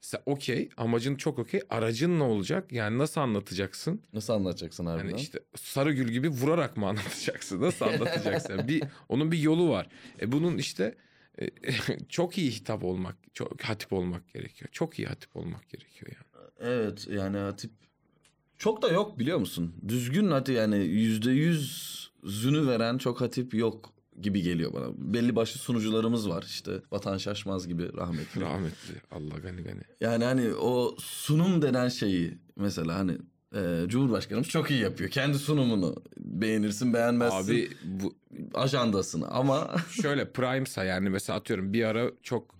[0.00, 1.60] Sen okey, amacın çok okey.
[1.70, 2.72] Aracın ne olacak?
[2.72, 4.02] Yani nasıl anlatacaksın?
[4.12, 5.08] Nasıl anlatacaksın harbiden?
[5.08, 7.60] Yani işte Sarıgül gibi vurarak mı anlatacaksın?
[7.60, 8.68] Nasıl anlatacaksın?
[8.68, 9.88] bir onun bir yolu var.
[10.20, 10.94] E bunun işte
[11.40, 11.48] e,
[12.08, 14.68] çok iyi hitap olmak, çok hatip olmak gerekiyor.
[14.72, 16.28] Çok iyi hatip olmak gerekiyor yani.
[16.60, 17.70] Evet yani hatip
[18.58, 19.74] çok da yok biliyor musun?
[19.88, 24.86] Düzgün hatip yani yüzde yüz zünü veren çok hatip yok gibi geliyor bana.
[24.96, 28.40] Belli başlı sunucularımız var işte Vatan Şaşmaz gibi rahmetli.
[28.40, 28.94] Rahmetli.
[29.10, 29.80] Allah gani gani.
[30.00, 33.18] Yani hani o sunum denen şeyi mesela hani
[33.54, 35.10] e, Cumhurbaşkanımız çok iyi yapıyor.
[35.10, 38.14] Kendi sunumunu beğenirsin beğenmezsin Abi bu
[38.54, 42.54] ajandasını ama şöyle prime'sa yani mesela atıyorum bir ara çok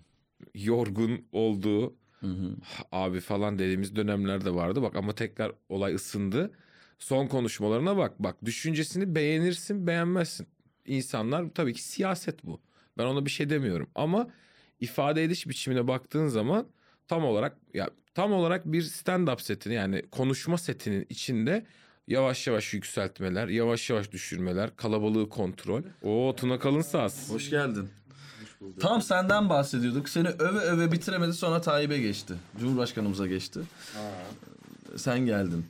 [0.55, 2.57] yorgun olduğu Hı hı.
[2.93, 4.83] abi falan dediğimiz dönemler de vardı.
[4.83, 6.51] Bak ama tekrar olay ısındı.
[6.99, 8.13] Son konuşmalarına bak.
[8.19, 10.47] Bak düşüncesini beğenirsin beğenmezsin.
[10.87, 12.61] İnsanlar tabii ki siyaset bu.
[12.99, 13.91] Ben ona bir şey demiyorum.
[13.95, 14.29] Ama
[14.81, 16.67] ifade ediş biçimine baktığın zaman
[17.09, 21.67] tam olarak ya tam olarak bir stand-up setini yani konuşma setinin içinde
[22.09, 25.83] yavaş yavaş yükseltmeler, yavaş yavaş düşürmeler, kalabalığı kontrol.
[26.03, 27.31] O Tuna Kalın saz.
[27.33, 27.89] hoş geldin.
[28.81, 30.09] Tam senden bahsediyorduk.
[30.09, 32.35] Seni öve öve bitiremedi sonra Tayyip'e geçti.
[32.61, 33.61] Cumhurbaşkanımıza geçti.
[34.97, 35.65] Sen geldin.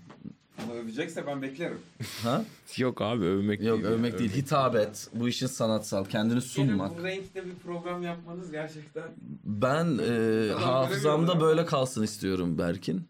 [0.65, 1.79] Ama övecekse ben beklerim.
[2.23, 2.45] Ha?
[2.77, 3.93] Yok abi övmek Yok değil.
[3.93, 4.77] övmek değil, hitap
[5.15, 6.91] Bu işin sanatsal, kendini sunmak.
[6.91, 9.03] Gene bu renkte bir program yapmanız gerçekten
[9.45, 11.41] Ben e, hafızamda göremiyorum.
[11.41, 13.03] böyle kalsın istiyorum Berkin.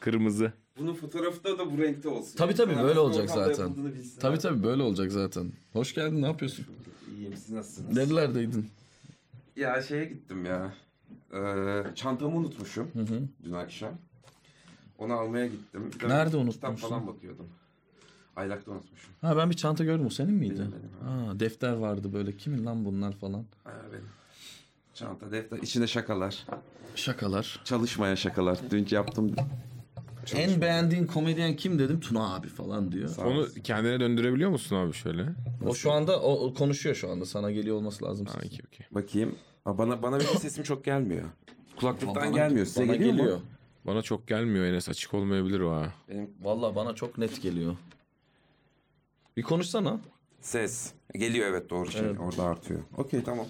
[0.00, 0.52] Kırmızı.
[0.78, 2.36] bunun fotoğrafı da da bu renkte olsun.
[2.36, 3.62] Tabii tabii Yani böyle olacak zaten.
[3.64, 4.20] yapıldığını bilsinler.
[4.20, 5.52] Tabii tabii böyle olacak zaten.
[5.72, 6.66] Hoş geldin, ne yapıyorsun?
[7.16, 7.96] İyiyim siz nasılsınız?
[7.96, 8.70] Nerelerdeydin?
[9.56, 10.72] Ya şeye gittim ya.
[11.34, 13.20] Ee, çantamı unutmuşum Hı hı.
[13.44, 13.92] dün akşam.
[14.98, 15.90] Onu almaya gittim.
[15.94, 16.88] Bir de Nerede Kitap unutmuşsun?
[16.88, 17.48] falan bakıyordum.
[18.36, 19.10] Aylakta unutmuşum.
[19.20, 20.06] Ha ben bir çanta gördüm.
[20.06, 20.54] O senin miydi?
[20.58, 22.36] Benim, benim, Ha, defter vardı böyle.
[22.36, 23.44] Kimin lan bunlar falan?
[23.66, 24.08] Aa, benim.
[24.94, 26.46] Çanta, defter, içinde şakalar.
[26.94, 27.60] Şakalar.
[27.64, 28.58] Çalışmayan şakalar.
[28.70, 29.34] Dün yaptım.
[30.34, 32.00] En beğendiğin komedyen kim dedim?
[32.00, 33.08] Tuna abi falan diyor.
[33.08, 33.60] Sağ Onu olasın.
[33.60, 35.26] kendine döndürebiliyor musun abi şöyle?
[35.66, 37.26] O şu anda o, o konuşuyor şu anda.
[37.26, 38.26] Sana geliyor olması lazım.
[38.26, 38.86] Ha, okey, okey.
[38.90, 39.34] Bakayım.
[39.64, 41.24] Aa, bana bana benim sesim çok gelmiyor.
[41.76, 42.66] Kulaklıktan Bana- gelmiyor.
[42.66, 43.36] Size bana geliyor, geliyor.
[43.36, 43.42] mu?
[43.86, 45.92] Bana çok gelmiyor Enes açık olmayabilir o ha.
[46.08, 47.76] Benim Valla bana çok net geliyor.
[49.36, 50.00] Bir konuşsana.
[50.40, 50.92] ses.
[51.14, 52.00] Geliyor evet doğru şey.
[52.00, 52.16] Evet.
[52.20, 52.80] Orada artıyor.
[52.96, 53.46] Okey tamam.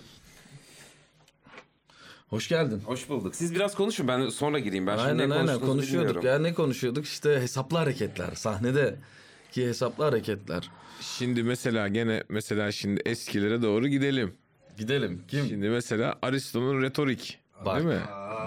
[2.33, 2.83] Hoş geldin.
[2.87, 3.37] Hoş bulduk.
[3.37, 4.87] Siz biraz konuşun ben sonra gireyim.
[4.87, 6.09] Ben şimdi aynen ne aynen konuşuyorduk.
[6.09, 6.27] bilmiyorum.
[6.27, 7.05] Ya ne konuşuyorduk?
[7.05, 8.35] İşte hesaplı hareketler.
[8.35, 8.97] Sahnede
[9.53, 10.71] ki hesaplı hareketler.
[11.01, 14.35] Şimdi mesela gene mesela şimdi eskilere doğru gidelim.
[14.79, 15.23] Gidelim.
[15.29, 15.47] Kim?
[15.47, 17.39] Şimdi mesela Aristo'nun retorik.
[17.65, 17.77] Bak.
[17.77, 18.01] Değil mi?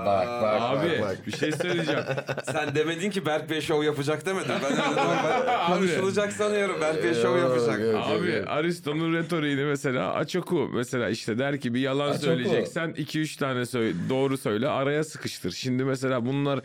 [0.06, 0.90] Bak bak Abi
[1.28, 2.00] bir şey söyleyeceğim.
[2.52, 4.50] Sen demedin ki Berk Bey şov yapacak demedin.
[4.64, 6.82] Ben öyle normal konuşulacak sanıyorum.
[6.82, 7.80] Berk Bey şov Yok, yapacak.
[7.80, 8.04] yok.
[8.06, 10.70] Abi Aristo'nun retoriğini mesela aç oku.
[10.74, 12.26] Mesela işte der ki bir yalan Aç oku.
[12.26, 15.52] söyleyeceksen 2-3 tane söyle, doğru söyle araya sıkıştır.
[15.52, 16.60] Şimdi mesela bunlar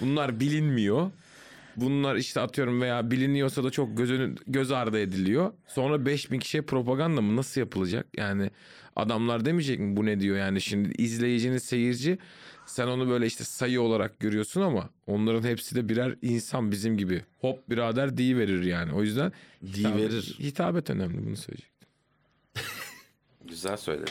[0.00, 1.10] bunlar bilinmiyor.
[1.76, 5.52] Bunlar işte atıyorum veya biliniyorsa da çok göz, önü- göz ardı ediliyor.
[5.66, 8.06] Sonra 5000 kişiye propaganda mı nasıl yapılacak?
[8.16, 8.50] Yani
[8.96, 12.18] adamlar demeyecek mi bu ne diyor yani şimdi izleyicinin seyirci
[12.66, 17.22] sen onu böyle işte sayı olarak görüyorsun ama onların hepsi de birer insan bizim gibi.
[17.40, 18.92] Hop birader verir yani.
[18.92, 19.32] O yüzden
[19.74, 20.36] Di verir.
[20.40, 21.70] Hitabet önemli bunu söyleyecek.
[23.48, 24.10] Güzel söyledi.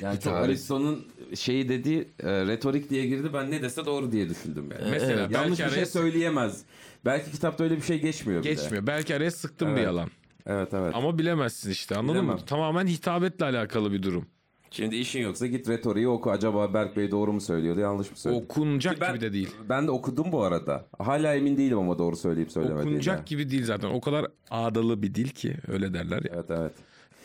[0.00, 0.44] Yani çok tarih.
[0.44, 3.30] Aristo'nun şeyi dediği e, retorik diye girdi.
[3.34, 4.90] Ben ne dese doğru diye düşündüm yani.
[4.90, 6.62] Mesela Yanlış belki bir şey söyleyemez.
[7.04, 8.54] Belki kitapta öyle bir şey geçmiyor bile.
[8.54, 8.86] geçmiyor.
[8.86, 9.84] Belki araya sıktım bir Evet.
[9.84, 10.10] yalan.
[10.46, 10.94] Evet evet.
[10.94, 12.22] Ama bilemezsin işte anladın mı?
[12.22, 12.46] Bilemem.
[12.46, 14.26] Tamamen hitabetle alakalı bir durum.
[14.70, 16.30] Şimdi işin yoksa git retoriği oku.
[16.30, 18.44] Acaba Berk Bey doğru mu söylüyordu yanlış mı söylüyordu?
[18.44, 19.50] Okunacak Ben- gibi de değil.
[19.68, 20.86] Ben de okudum bu arada.
[20.98, 22.90] Hala emin değilim ama doğru söyleyip söylemediğimden.
[22.90, 23.88] Okunacak gibi değil zaten.
[23.90, 26.30] O kadar ağdalı bir dil ki öyle derler ya.
[26.34, 26.72] Evet evet.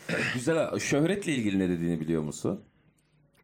[0.34, 0.78] Güzel.
[0.78, 2.60] Şöhretle ilgili ne dediğini biliyor musun?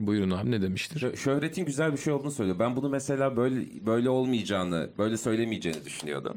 [0.00, 1.00] Buyurun abi ne demiştir?
[1.00, 2.58] Şö- şöhretin güzel bir şey olduğunu söylüyor.
[2.58, 6.36] Ben bunu mesela böyle böyle olmayacağını, böyle söylemeyeceğini düşünüyordum.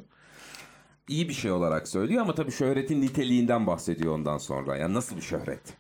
[1.08, 4.78] İyi bir şey olarak söylüyor ama tabii şöhretin niteliğinden bahsediyor ondan sonra.
[4.78, 5.74] Yani nasıl bir şöhret?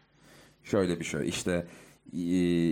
[0.63, 1.67] Şöyle bir şey işte
[2.13, 2.19] e,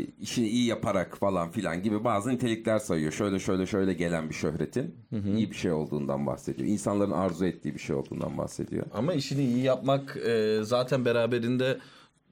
[0.02, 3.12] işini iyi yaparak falan filan gibi bazı nitelikler sayıyor.
[3.12, 4.96] Şöyle şöyle şöyle gelen bir şöhretin
[5.38, 6.70] iyi bir şey olduğundan bahsediyor.
[6.70, 8.86] İnsanların arzu ettiği bir şey olduğundan bahsediyor.
[8.94, 11.78] Ama işini iyi yapmak e, zaten beraberinde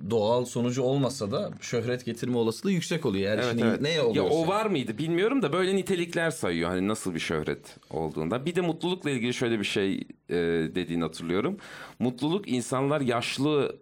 [0.10, 3.32] doğal sonucu olmasa da şöhret getirme olasılığı yüksek oluyor.
[3.32, 4.36] Eğer işini neye Ya oluyorsa.
[4.36, 6.70] o var mıydı bilmiyorum da böyle nitelikler sayıyor.
[6.70, 8.45] Hani nasıl bir şöhret olduğunda.
[8.45, 9.95] Bir de mutlulukla ilgili şöyle bir şey
[10.30, 10.36] e,
[10.76, 11.58] dediğini hatırlıyorum.
[11.99, 13.76] Mutluluk insanlar yaşlı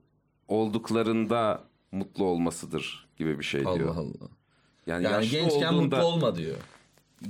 [0.48, 3.80] olduklarında mutlu olmasıdır gibi bir şey diyor.
[3.80, 4.30] Allah Allah.
[4.88, 6.56] Yani, Yani gençken olduğunda- mutlu olma diyor.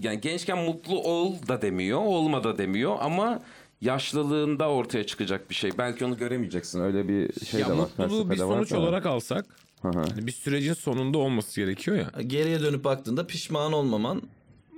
[0.02, 3.40] Yani gençken mutlu ol da demiyor, olma da demiyor ama
[3.82, 5.72] yaşlılığında ortaya çıkacak bir şey.
[5.78, 6.80] Belki onu göremeyeceksin.
[6.82, 7.78] Öyle bir şey ya de var.
[7.78, 8.80] mutluluğu bir felsefede var sonuç da.
[8.80, 9.46] olarak alsak
[9.82, 10.00] Hı hı.
[10.00, 12.22] hani bir sürecin sonunda olması gerekiyor ya.
[12.22, 14.22] Geriye dönüp baktığında pişman olmaman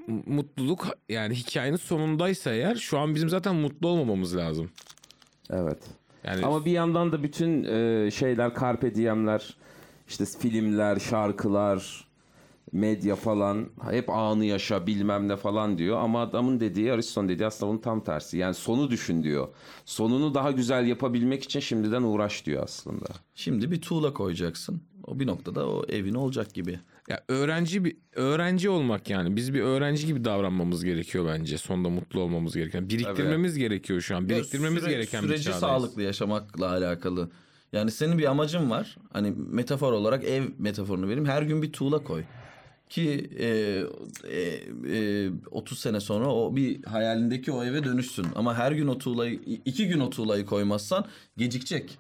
[0.08, 4.70] M- Mutluluk yani hikayenin sonundaysa eğer şu an bizim zaten mutlu olmamamız lazım.
[5.50, 5.78] Evet.
[6.24, 9.58] Yani Ama bir yandan da bütün e, şeyler carpe diem'ler,
[10.10, 12.06] işte filmler, şarkılar,
[12.72, 15.98] medya falan hep anı yaşa bilmem ne falan diyor.
[15.98, 18.38] Ama adamın dediği, Aristo'nun dediği aslında bunun tam tersi.
[18.38, 19.48] Yani sonu düşün diyor.
[19.86, 23.06] Sonunu daha güzel yapabilmek için şimdiden uğraş diyor aslında.
[23.36, 24.82] şimdi bir tuğla koyacaksın.
[25.04, 26.80] O bir noktada o evin olacak gibi.
[27.10, 31.58] ya öğrenci bir öğrenci olmak yani biz bir öğrenci gibi davranmamız gerekiyor bence.
[31.58, 32.90] Sonunda mutlu olmamız gereken.
[32.90, 34.30] Biriktirmemiz gerekiyor şu an.
[34.30, 37.30] Biriktirmemiz Süre- gereken bir süreci sağlıklı yaşamakla alakalı.
[37.74, 38.98] Yani senin bir amacın var.
[39.14, 41.26] Hani metafor olarak ev metaforunu vereyim.
[41.26, 42.24] Her gün bir tuğla koy.
[42.92, 43.48] Ki e,
[44.30, 44.60] e,
[44.98, 48.26] e, 30 sene sonra o bir hayalindeki o eve dönüşsün.
[48.36, 51.06] Ama her gün o tuğlayı, iki gün o tuğlayı koymazsan
[51.38, 51.98] gecikecek.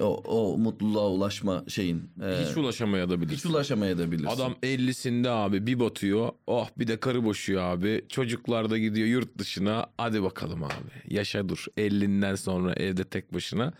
[0.00, 2.10] O, o mutluluğa ulaşma şeyin.
[2.24, 3.36] E, Hiç ulaşamayabilir.
[3.36, 4.26] hiç ulaşamayabilirsin.
[4.28, 6.30] Adam 50'sinde abi bir batıyor.
[6.46, 8.04] Oh bir de karı boşuyor abi.
[8.08, 9.86] Çocuklar da gidiyor yurt dışına.
[9.98, 11.14] Hadi bakalım abi.
[11.14, 11.66] Yaşa dur.
[11.78, 13.72] 50'inden sonra evde tek başına.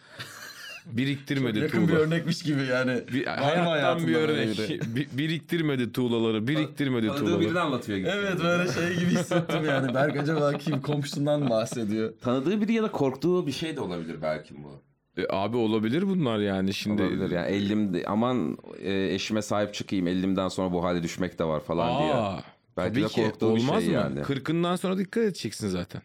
[0.93, 1.99] Biriktirmedi Yakın bir tuğla.
[1.99, 3.01] örnekmiş gibi yani.
[3.12, 4.59] Bir, hayattan bir örnek.
[4.59, 4.80] biri?
[4.97, 6.47] Bi- biriktirmedi tuğlaları.
[6.49, 7.61] Biriktirmedi tuğlaları.
[7.61, 8.09] anlatıyor gibi.
[8.09, 9.95] Evet böyle şey gibi hissettim yani.
[9.95, 12.12] Berk acaba kim komşusundan bahsediyor?
[12.20, 14.82] Tanıdığı biri ya da korktuğu bir şey de olabilir belki bu.
[15.20, 17.03] E, abi olabilir bunlar yani şimdi.
[17.03, 21.61] Olabilir yani elimde aman e, eşime sahip çıkayım elimden sonra bu hale düşmek de var
[21.61, 22.14] falan diye.
[22.14, 22.43] Aa,
[22.76, 23.95] Belki tabii de ki korktuğu bir olmaz şey mı?
[23.95, 24.22] yani.
[24.22, 26.03] Kırkından sonra dikkat edeceksin zaten.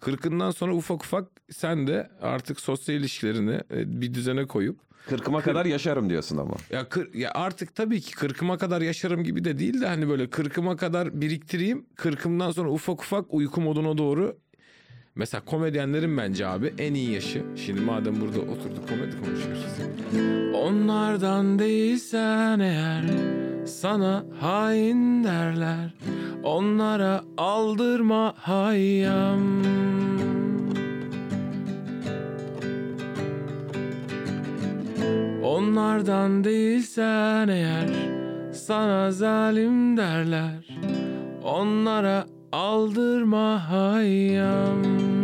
[0.00, 5.66] Kırkından sonra ufak ufak sen de artık sosyal ilişkilerini e, bir düzene koyup Kırkıma kadar
[5.66, 6.54] yaşarım diyorsun ama.
[6.70, 10.30] ya, kır, ya artık tabii ki kırkıma kadar yaşarım gibi de değil de hani böyle
[10.30, 11.86] kırkıma kadar biriktireyim.
[11.96, 14.38] Kırkımdan sonra ufak ufak uyku moduna doğru
[15.14, 17.42] Mesela komedyenlerin bence abi en iyi yaşı.
[17.56, 19.64] Şimdi madem burada oturduk komedi konuşuyoruz.
[20.54, 23.04] Onlardan değilsen eğer
[23.68, 25.94] sana hain derler.
[26.42, 29.62] Onlara aldırma hayyam.
[35.44, 37.88] Onlardan değilsen eğer
[38.52, 40.78] sana zalim derler.
[41.44, 45.17] Onlara aldırma hayyam.